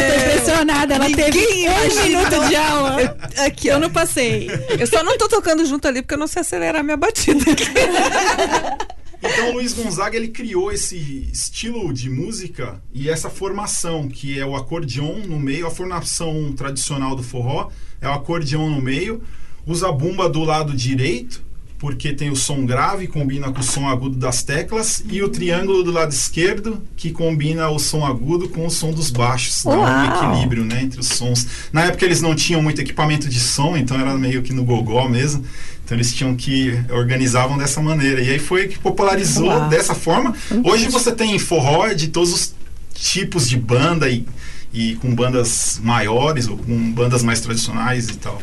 Tô 0.08 0.20
impressionada, 0.30 0.94
ela 0.94 1.08
Ninguém 1.08 1.30
teve 1.30 1.68
um 1.68 2.02
minuto 2.04 2.48
de 2.48 2.56
aula. 2.56 3.18
Aqui, 3.46 3.68
Eu 3.68 3.78
não 3.78 3.90
passei. 3.90 4.50
Eu 4.78 4.86
só 4.86 5.02
não 5.02 5.18
tô 5.18 5.28
tocando 5.28 5.64
junto 5.66 5.86
ali 5.86 6.02
porque 6.02 6.14
eu 6.14 6.18
não 6.18 6.26
sei 6.26 6.40
acelerar 6.40 6.82
minha 6.82 6.96
batida. 6.96 7.44
Então 9.22 9.50
o 9.50 9.52
Luiz 9.52 9.72
Gonzaga 9.72 10.16
ele 10.16 10.28
criou 10.28 10.72
esse 10.72 10.96
estilo 11.32 11.92
de 11.92 12.10
música 12.10 12.82
e 12.92 13.08
essa 13.08 13.30
formação 13.30 14.08
que 14.08 14.38
é 14.38 14.44
o 14.44 14.56
acordeon 14.56 15.18
no 15.26 15.38
meio, 15.38 15.66
a 15.66 15.70
formação 15.70 16.52
tradicional 16.52 17.14
do 17.14 17.22
forró 17.22 17.70
é 18.00 18.08
o 18.08 18.12
acordeon 18.12 18.68
no 18.68 18.82
meio, 18.82 19.22
usa 19.64 19.92
bumba 19.92 20.28
do 20.28 20.42
lado 20.42 20.74
direito 20.74 21.51
porque 21.82 22.12
tem 22.12 22.30
o 22.30 22.36
som 22.36 22.64
grave 22.64 23.08
combina 23.08 23.50
com 23.50 23.58
o 23.58 23.62
som 23.62 23.88
agudo 23.88 24.14
das 24.14 24.44
teclas 24.44 25.02
e 25.10 25.20
o 25.20 25.28
triângulo 25.28 25.82
do 25.82 25.90
lado 25.90 26.12
esquerdo 26.12 26.80
que 26.96 27.10
combina 27.10 27.68
o 27.70 27.78
som 27.80 28.06
agudo 28.06 28.48
com 28.48 28.64
o 28.64 28.70
som 28.70 28.92
dos 28.92 29.10
baixos, 29.10 29.64
dá 29.64 29.70
um 29.70 29.80
Uau! 29.80 30.32
equilíbrio, 30.32 30.64
né, 30.64 30.80
entre 30.80 31.00
os 31.00 31.08
sons. 31.08 31.44
Na 31.72 31.86
época 31.86 32.04
eles 32.04 32.22
não 32.22 32.36
tinham 32.36 32.62
muito 32.62 32.80
equipamento 32.80 33.28
de 33.28 33.40
som, 33.40 33.76
então 33.76 33.98
era 33.98 34.14
meio 34.14 34.42
que 34.42 34.52
no 34.52 34.62
gogó 34.62 35.08
mesmo. 35.08 35.44
Então 35.84 35.96
eles 35.96 36.14
tinham 36.14 36.36
que 36.36 36.72
organizavam 36.88 37.58
dessa 37.58 37.82
maneira. 37.82 38.22
E 38.22 38.30
aí 38.30 38.38
foi 38.38 38.68
que 38.68 38.78
popularizou 38.78 39.48
Uau. 39.48 39.68
dessa 39.68 39.92
forma. 39.92 40.36
Hoje 40.62 40.88
você 40.88 41.10
tem 41.10 41.36
forró 41.36 41.88
de 41.88 42.06
todos 42.06 42.32
os 42.32 42.54
tipos 42.94 43.48
de 43.48 43.56
banda 43.56 44.08
e, 44.08 44.24
e 44.72 44.94
com 44.96 45.14
bandas 45.14 45.78
maiores 45.82 46.48
ou 46.48 46.56
com 46.56 46.92
bandas 46.92 47.22
mais 47.22 47.40
tradicionais 47.40 48.08
e 48.08 48.16
tal. 48.16 48.40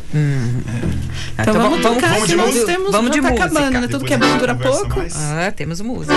Então 1.38 1.54
vamos 1.54 1.80
tocar, 1.82 2.12
vamos 2.14 2.28
de 2.28 2.34
que 2.34 2.36
nós 2.36 2.46
música? 2.54 2.66
temos, 2.66 2.92
Vamos 2.92 3.10
de 3.10 3.20
tá 3.20 3.28
música. 3.30 3.44
acabando, 3.46 3.80
né? 3.80 3.88
Tudo 3.88 4.04
que 4.04 4.12
é 4.12 4.16
a 4.16 4.18
bom 4.18 4.38
dura 4.38 4.54
pouco. 4.54 4.96
mais. 4.98 5.16
Ah, 5.16 5.52
temos 5.54 5.80
música. 5.80 6.14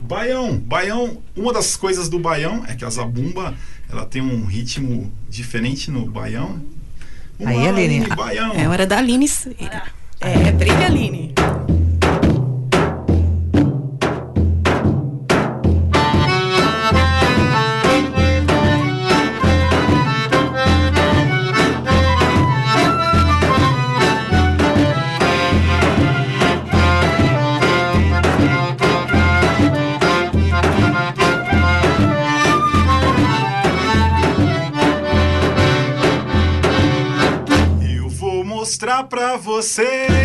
Baião, 0.00 0.58
baião, 0.58 1.18
uma 1.36 1.52
das 1.52 1.74
coisas 1.76 2.08
do 2.08 2.18
baião 2.18 2.64
é 2.68 2.74
que 2.74 2.84
a 2.84 2.90
zabumba, 2.90 3.54
ela 3.90 4.04
tem 4.04 4.20
um 4.20 4.44
ritmo 4.44 5.10
diferente 5.28 5.90
no 5.90 6.04
baião. 6.06 6.60
Vamos 7.38 7.56
Aí, 7.58 7.62
lá, 7.64 7.68
Aline. 7.78 8.06
baião. 8.14 8.52
É 8.52 8.68
hora 8.68 8.86
da 8.86 8.98
Aline. 8.98 9.26
Ceira. 9.26 9.82
É, 10.20 10.52
brilha, 10.52 10.86
Aline. 10.86 11.34
Mostrar 39.38 40.21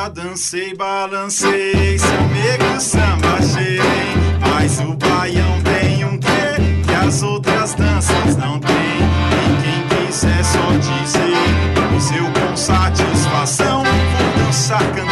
já 0.00 0.08
dancei, 0.08 0.74
balancei, 0.74 1.96
amigo 1.98 2.80
samba 2.80 3.42
cheirei. 3.42 4.14
Mas 4.40 4.80
o 4.80 4.94
baião 4.94 5.60
tem 5.62 6.04
um 6.06 6.16
quê 6.18 6.56
que 6.86 6.94
as 6.94 7.22
outras 7.22 7.74
danças 7.74 8.36
não 8.36 8.58
têm. 8.58 8.72
E 8.72 9.62
quem 9.62 10.06
quiser 10.06 10.42
só 10.42 10.70
dizer 10.72 11.94
o 11.94 12.00
seu 12.00 12.24
com 12.32 12.56
satisfação, 12.56 13.82
vou 13.84 14.44
dançar 14.44 14.82
cantando 14.94 15.09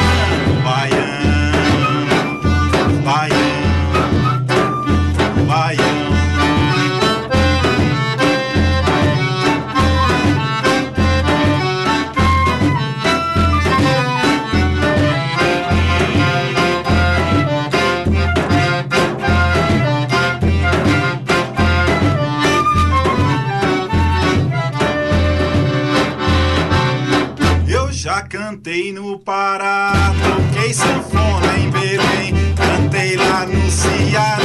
no 29.08 29.18
Pará, 29.18 30.12
toquei 30.22 30.74
sanfona 30.74 31.58
em 31.58 31.70
Belém, 31.70 32.54
cantei 32.54 33.16
lá 33.16 33.46
no 33.46 33.70
Ceará 33.70 34.37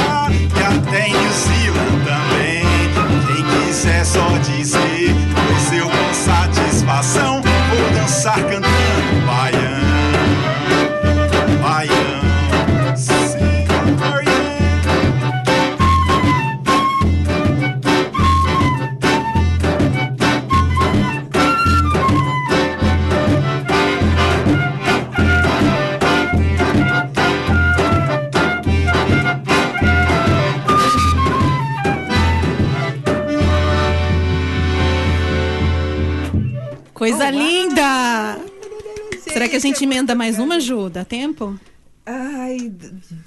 gente 39.73 39.83
emenda 39.83 40.13
mais 40.15 40.37
uma, 40.39 40.59
Ju? 40.59 40.89
Dá 40.89 41.03
tempo? 41.03 41.59
Ai, 42.05 42.71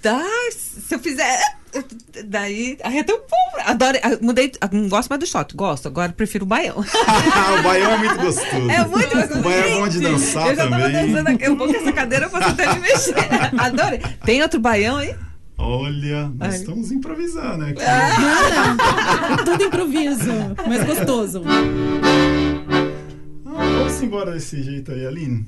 dá. 0.03 0.23
Se 0.53 0.95
eu 0.95 0.99
fizer. 0.99 1.41
Daí. 2.27 2.79
Ai, 2.85 2.99
é 2.99 3.03
tão 3.05 3.17
bom. 3.19 3.61
Adoro. 3.65 3.99
ah, 4.03 4.19
Mudei. 4.21 4.53
ah, 4.61 4.69
Não 4.71 4.89
gosto 4.89 5.09
mais 5.09 5.21
do 5.21 5.27
shot. 5.27 5.55
Gosto. 5.57 5.89
Agora 5.89 6.13
prefiro 6.13 6.45
o 6.45 6.47
baião. 6.49 6.77
o 7.59 7.63
baião 7.63 7.91
é 7.93 7.99
muito 7.99 8.17
gostoso. 8.21 8.71
É 8.71 8.85
muito 8.87 9.15
gostoso. 9.17 9.41
O 9.41 9.43
baião 9.43 9.65
é 9.65 9.81
bom 9.81 9.89
de 9.89 10.01
dançar 10.01 10.47
Eu 10.49 10.57
já 10.57 10.69
tava 10.69 10.83
também. 10.85 10.93
dançando 11.13 11.29
aqui. 11.29 11.49
Um 11.51 11.57
pouco 11.57 11.75
essa 11.77 11.93
cadeira 11.93 12.27
eu 12.27 12.31
posso 12.31 12.49
até 12.49 12.75
me 12.75 12.81
mexer. 12.81 13.15
Adorei. 13.59 14.01
Tem 14.25 14.43
outro 14.43 14.61
baião 14.61 14.97
aí? 14.99 15.15
Olha, 15.59 16.29
nós 16.39 16.53
Ai. 16.55 16.57
estamos 16.61 16.93
improvisando 16.93 17.65
aqui. 17.65 17.83
Nada. 17.83 19.43
Tudo 19.45 19.65
improviso, 19.65 20.31
mas 20.69 20.85
gostoso. 20.85 21.43
Ah, 23.47 23.65
vamos 23.79 24.03
embora 24.03 24.33
desse 24.33 24.63
jeito 24.63 24.93
aí, 24.93 25.07
Aline. 25.07 25.47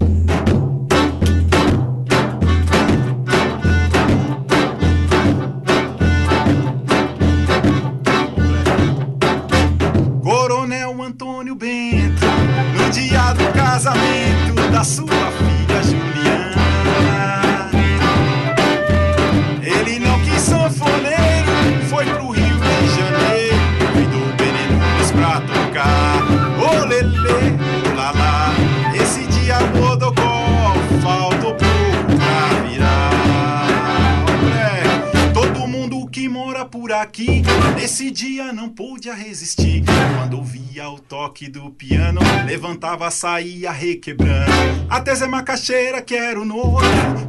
Nesse 37.74 38.10
dia 38.10 38.52
não 38.52 38.68
pôde 38.68 39.10
resistir. 39.10 39.82
Quando 40.16 40.36
ouvia 40.38 40.88
o 40.88 40.98
toque 40.98 41.48
do 41.48 41.70
piano, 41.70 42.20
levantava, 42.46 43.10
saía 43.10 43.70
requebrando. 43.70 44.86
Até 44.88 45.14
Zé 45.14 45.26
Macaxeira, 45.26 46.00
que 46.02 46.14
era 46.14 46.40
o 46.40 46.44
noivo, 46.44 46.80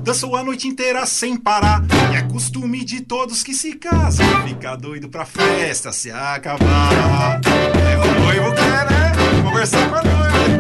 dançou 0.04 0.36
a 0.36 0.44
noite 0.44 0.68
inteira 0.68 1.06
sem 1.06 1.36
parar. 1.36 1.84
E 2.12 2.16
é 2.16 2.22
costume 2.24 2.84
de 2.84 3.02
todos 3.02 3.44
que 3.44 3.54
se 3.54 3.74
casam, 3.74 4.26
ficar 4.48 4.76
doido 4.76 5.10
pra 5.10 5.26
festa 5.26 5.92
se 5.92 6.12
acabar. 6.12 7.42
É 7.46 7.98
o 7.98 8.20
noivo 8.22 8.56
quer, 8.56 8.90
né? 8.90 9.12
Conversar 9.44 9.90
com 9.90 9.96
a 9.96 10.04
noiva 10.04 10.59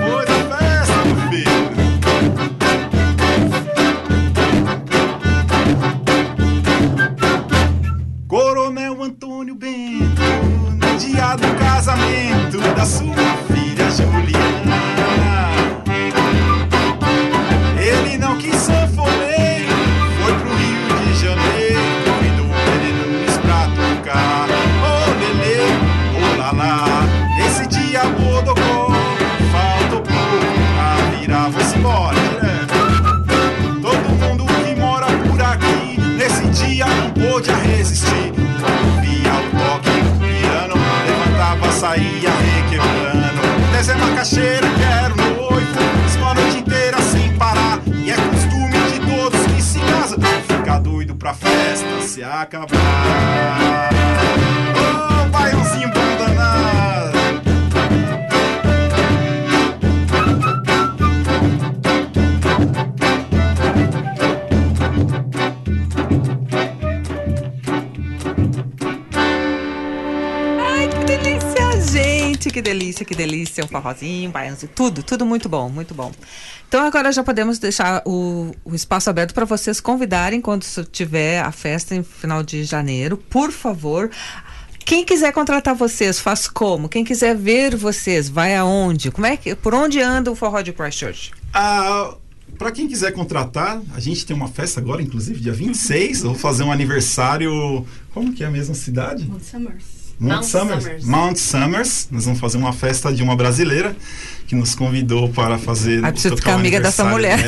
macaxeira, 44.49 44.67
quero 44.77 45.15
noivo, 45.15 46.05
isso 46.07 46.25
a 46.25 46.33
noite 46.33 46.57
inteira 46.57 47.01
sem 47.01 47.37
parar. 47.37 47.79
E 47.85 48.11
é 48.11 48.15
costume 48.15 48.71
de 48.91 48.99
todos 48.99 49.45
que 49.53 49.61
se 49.61 49.79
casam, 49.79 50.19
ficar 50.47 50.79
doido 50.79 51.15
pra 51.15 51.33
festa 51.33 52.01
se 52.01 52.23
acabar. 52.23 53.98
Gente. 72.99 73.05
Que 73.05 73.15
delícia, 73.15 73.15
que 73.15 73.15
delícia. 73.15 73.65
Um 73.65 73.67
forrozinho, 73.67 74.29
um 74.29 74.31
baiãozinho, 74.31 74.71
tudo, 74.75 75.03
tudo 75.03 75.25
muito 75.25 75.49
bom, 75.49 75.69
muito 75.69 75.93
bom. 75.93 76.11
Então 76.67 76.85
agora 76.85 77.11
já 77.11 77.23
podemos 77.23 77.59
deixar 77.59 78.01
o, 78.05 78.51
o 78.63 78.75
espaço 78.75 79.09
aberto 79.09 79.33
para 79.33 79.45
vocês 79.45 79.79
convidarem 79.79 80.41
quando 80.41 80.65
tiver 80.91 81.41
a 81.41 81.51
festa 81.51 81.95
em 81.95 82.03
final 82.03 82.43
de 82.43 82.63
janeiro. 82.63 83.17
Por 83.17 83.51
favor. 83.51 84.09
Quem 84.85 85.05
quiser 85.05 85.31
contratar 85.31 85.75
vocês, 85.75 86.19
faz 86.19 86.47
como? 86.47 86.89
Quem 86.89 87.03
quiser 87.03 87.35
ver 87.35 87.75
vocês, 87.75 88.27
vai 88.27 88.55
aonde? 88.55 89.11
Como 89.11 89.27
é 89.27 89.37
que, 89.37 89.53
por 89.53 89.75
onde 89.75 90.01
anda 90.01 90.31
o 90.31 90.35
forró 90.35 90.61
de 90.61 90.73
Christchurch? 90.73 91.31
Ah, 91.53 92.15
para 92.57 92.71
quem 92.71 92.87
quiser 92.87 93.11
contratar, 93.11 93.79
a 93.93 93.99
gente 93.99 94.25
tem 94.25 94.35
uma 94.35 94.47
festa 94.47 94.79
agora, 94.79 94.99
inclusive 94.99 95.39
dia 95.39 95.53
26. 95.53 96.23
Eu 96.23 96.31
vou 96.31 96.39
fazer 96.39 96.63
um 96.63 96.71
aniversário. 96.71 97.85
Como 98.11 98.33
que 98.33 98.43
é 98.43 98.47
a 98.47 98.49
mesma 98.49 98.73
cidade? 98.73 99.25
Mount 99.25 99.43
Mount 100.19 100.43
Summers. 100.43 100.83
Summers. 100.83 101.05
Mount 101.05 101.37
Summers. 101.37 102.07
Nós 102.11 102.25
vamos 102.25 102.39
fazer 102.39 102.57
uma 102.57 102.73
festa 102.73 103.13
de 103.13 103.23
uma 103.23 103.37
brasileira 103.37 103.95
que 104.45 104.53
nos 104.53 104.75
convidou 104.75 105.29
para 105.29 105.57
fazer. 105.57 106.03
Ah, 106.03 106.11
preciso 106.11 106.35
ficar 106.35 106.51
o 106.51 106.55
amiga 106.55 106.81
dessa 106.81 107.05
mulher. 107.05 107.39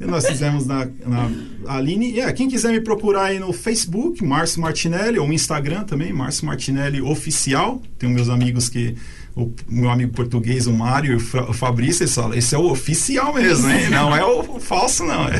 e 0.00 0.04
nós 0.06 0.26
fizemos 0.26 0.64
na, 0.64 0.88
na 1.06 1.28
Aline. 1.66 2.12
E 2.12 2.20
é, 2.20 2.32
quem 2.32 2.48
quiser 2.48 2.72
me 2.72 2.80
procurar 2.80 3.24
aí 3.24 3.38
no 3.38 3.52
Facebook, 3.52 4.24
Márcio 4.24 4.62
Martinelli, 4.62 5.18
ou 5.18 5.26
no 5.26 5.34
Instagram 5.34 5.84
também, 5.84 6.10
Márcio 6.12 6.46
Martinelli 6.46 7.02
Oficial. 7.02 7.82
Tenho 7.98 8.12
meus 8.12 8.30
amigos 8.30 8.68
que. 8.70 8.96
O 9.34 9.50
meu 9.66 9.88
amigo 9.88 10.12
português, 10.12 10.66
o 10.66 10.74
Mário 10.74 11.12
e 11.12 11.16
o 11.16 11.54
Fabrício, 11.54 12.02
eles 12.02 12.14
falam, 12.14 12.34
esse 12.34 12.54
é 12.54 12.58
o 12.58 12.70
oficial 12.70 13.32
mesmo, 13.32 13.66
hein? 13.70 13.88
Não 13.88 14.14
é 14.14 14.22
o 14.22 14.60
falso, 14.60 15.06
não. 15.06 15.24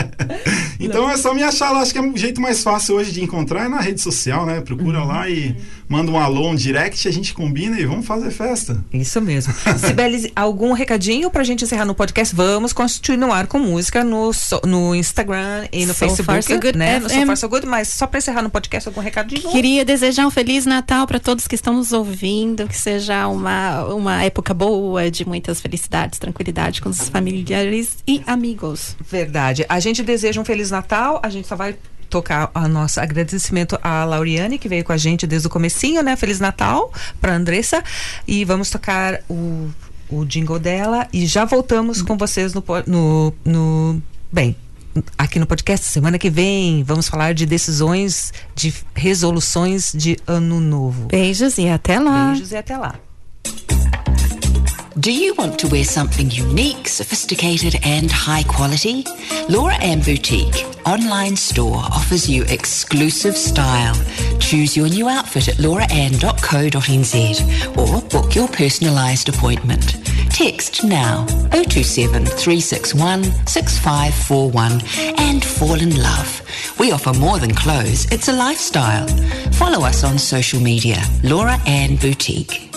então 0.80 1.10
é 1.10 1.16
só 1.16 1.34
me 1.34 1.42
achar 1.42 1.70
lá. 1.70 1.80
Acho 1.80 1.92
que 1.92 1.98
é 1.98 2.02
o 2.02 2.16
jeito 2.16 2.40
mais 2.40 2.62
fácil 2.62 2.96
hoje 2.96 3.12
de 3.12 3.22
encontrar 3.22 3.66
é 3.66 3.68
na 3.68 3.80
rede 3.80 4.00
social, 4.00 4.46
né? 4.46 4.60
Procura 4.60 5.04
lá 5.04 5.28
e 5.28 5.54
manda 5.90 6.10
um 6.12 6.18
alô, 6.18 6.50
um 6.50 6.54
direct, 6.54 7.08
a 7.08 7.10
gente 7.10 7.34
combina 7.34 7.78
e 7.80 7.84
vamos 7.84 8.06
fazer 8.06 8.30
festa. 8.30 8.82
Isso 8.92 9.20
mesmo. 9.20 9.52
Sibeli, 9.76 10.30
algum 10.36 10.72
recadinho 10.72 11.28
pra 11.32 11.42
gente 11.42 11.64
encerrar 11.64 11.84
no 11.84 11.96
podcast? 11.96 12.32
Vamos 12.34 12.72
continuar 12.72 13.48
com 13.48 13.58
música 13.58 14.04
no, 14.04 14.32
so- 14.32 14.60
no 14.64 14.94
Instagram 14.94 15.66
e 15.72 15.84
no 15.84 15.92
So 15.92 15.98
Facebook, 15.98 16.24
Far 16.26 16.42
So 16.44 16.60
Good 16.60 16.78
né? 16.78 17.00
No 17.00 17.08
So 17.10 17.16
FM. 17.16 17.26
Far 17.26 17.36
So 17.36 17.48
Good, 17.48 17.66
mas 17.66 17.88
só 17.88 18.06
pra 18.06 18.18
encerrar 18.18 18.42
no 18.42 18.50
podcast, 18.50 18.88
algum 18.88 19.00
recadinho? 19.00 19.50
Queria 19.50 19.84
desejar 19.84 20.24
um 20.26 20.30
feliz 20.30 20.64
Natal 20.64 21.08
para 21.08 21.18
todos 21.18 21.48
que 21.48 21.56
estão 21.56 21.74
nos 21.74 21.92
ouvindo, 21.92 22.68
que 22.68 22.76
seja 22.76 23.26
uma, 23.26 23.84
uma 23.86 24.22
época 24.22 24.54
boa, 24.54 25.10
de 25.10 25.26
muitas 25.26 25.60
felicidades, 25.60 26.20
tranquilidade 26.20 26.80
com 26.80 26.88
os 26.88 27.08
familiares 27.08 27.98
e 28.06 28.22
amigos. 28.28 28.96
Verdade. 29.04 29.66
A 29.68 29.80
gente 29.80 30.04
deseja 30.04 30.40
um 30.40 30.44
Feliz 30.44 30.70
Natal, 30.70 31.20
a 31.22 31.28
gente 31.28 31.48
só 31.48 31.56
vai 31.56 31.74
tocar 32.10 32.50
a 32.52 32.68
nosso 32.68 33.00
agradecimento 33.00 33.78
à 33.82 34.04
Lauriane, 34.04 34.58
que 34.58 34.68
veio 34.68 34.84
com 34.84 34.92
a 34.92 34.96
gente 34.96 35.26
desde 35.26 35.46
o 35.46 35.50
comecinho, 35.50 36.02
né? 36.02 36.16
Feliz 36.16 36.40
Natal 36.40 36.92
pra 37.20 37.34
Andressa. 37.34 37.82
E 38.26 38.44
vamos 38.44 38.68
tocar 38.68 39.20
o, 39.30 39.70
o 40.10 40.24
jingle 40.24 40.58
dela 40.58 41.08
e 41.12 41.24
já 41.24 41.44
voltamos 41.44 42.02
com 42.02 42.16
vocês 42.16 42.52
no, 42.52 42.62
no, 42.86 43.34
no... 43.44 44.02
Bem, 44.30 44.56
aqui 45.16 45.38
no 45.38 45.46
podcast 45.46 45.86
semana 45.86 46.18
que 46.18 46.30
vem 46.30 46.82
vamos 46.82 47.08
falar 47.08 47.32
de 47.32 47.46
decisões, 47.46 48.32
de 48.54 48.74
resoluções 48.94 49.92
de 49.94 50.18
ano 50.26 50.60
novo. 50.60 51.06
Beijos 51.06 51.58
e 51.58 51.68
até 51.68 51.98
lá. 51.98 52.32
Beijos 52.32 52.52
e 52.52 52.56
até 52.56 52.76
lá. 52.76 52.94
Do 55.00 55.12
you 55.12 55.34
want 55.34 55.58
to 55.60 55.68
wear 55.68 55.84
something 55.84 56.30
unique, 56.30 56.86
sophisticated, 56.86 57.76
and 57.84 58.10
high 58.10 58.42
quality? 58.42 59.06
Laura 59.48 59.74
Ann 59.76 60.00
Boutique 60.00 60.66
online 60.84 61.36
store 61.36 61.76
offers 61.76 62.28
you 62.28 62.42
exclusive 62.44 63.34
style. 63.34 63.94
Choose 64.40 64.76
your 64.76 64.88
new 64.88 65.08
outfit 65.08 65.48
at 65.48 65.54
lauraann.co.nz 65.54 66.18
or 67.78 68.02
book 68.10 68.34
your 68.34 68.48
personalised 68.48 69.34
appointment. 69.34 69.96
Text 70.30 70.84
now 70.84 71.24
027 71.50 72.26
361 72.26 73.24
6541 73.46 74.82
and 75.18 75.42
fall 75.42 75.80
in 75.80 75.96
love. 75.96 76.42
We 76.78 76.92
offer 76.92 77.14
more 77.14 77.38
than 77.38 77.54
clothes, 77.54 78.04
it's 78.12 78.28
a 78.28 78.32
lifestyle. 78.32 79.06
Follow 79.52 79.86
us 79.86 80.04
on 80.04 80.18
social 80.18 80.60
media, 80.60 80.98
Laura 81.22 81.58
Ann 81.66 81.96
Boutique. 81.96 82.70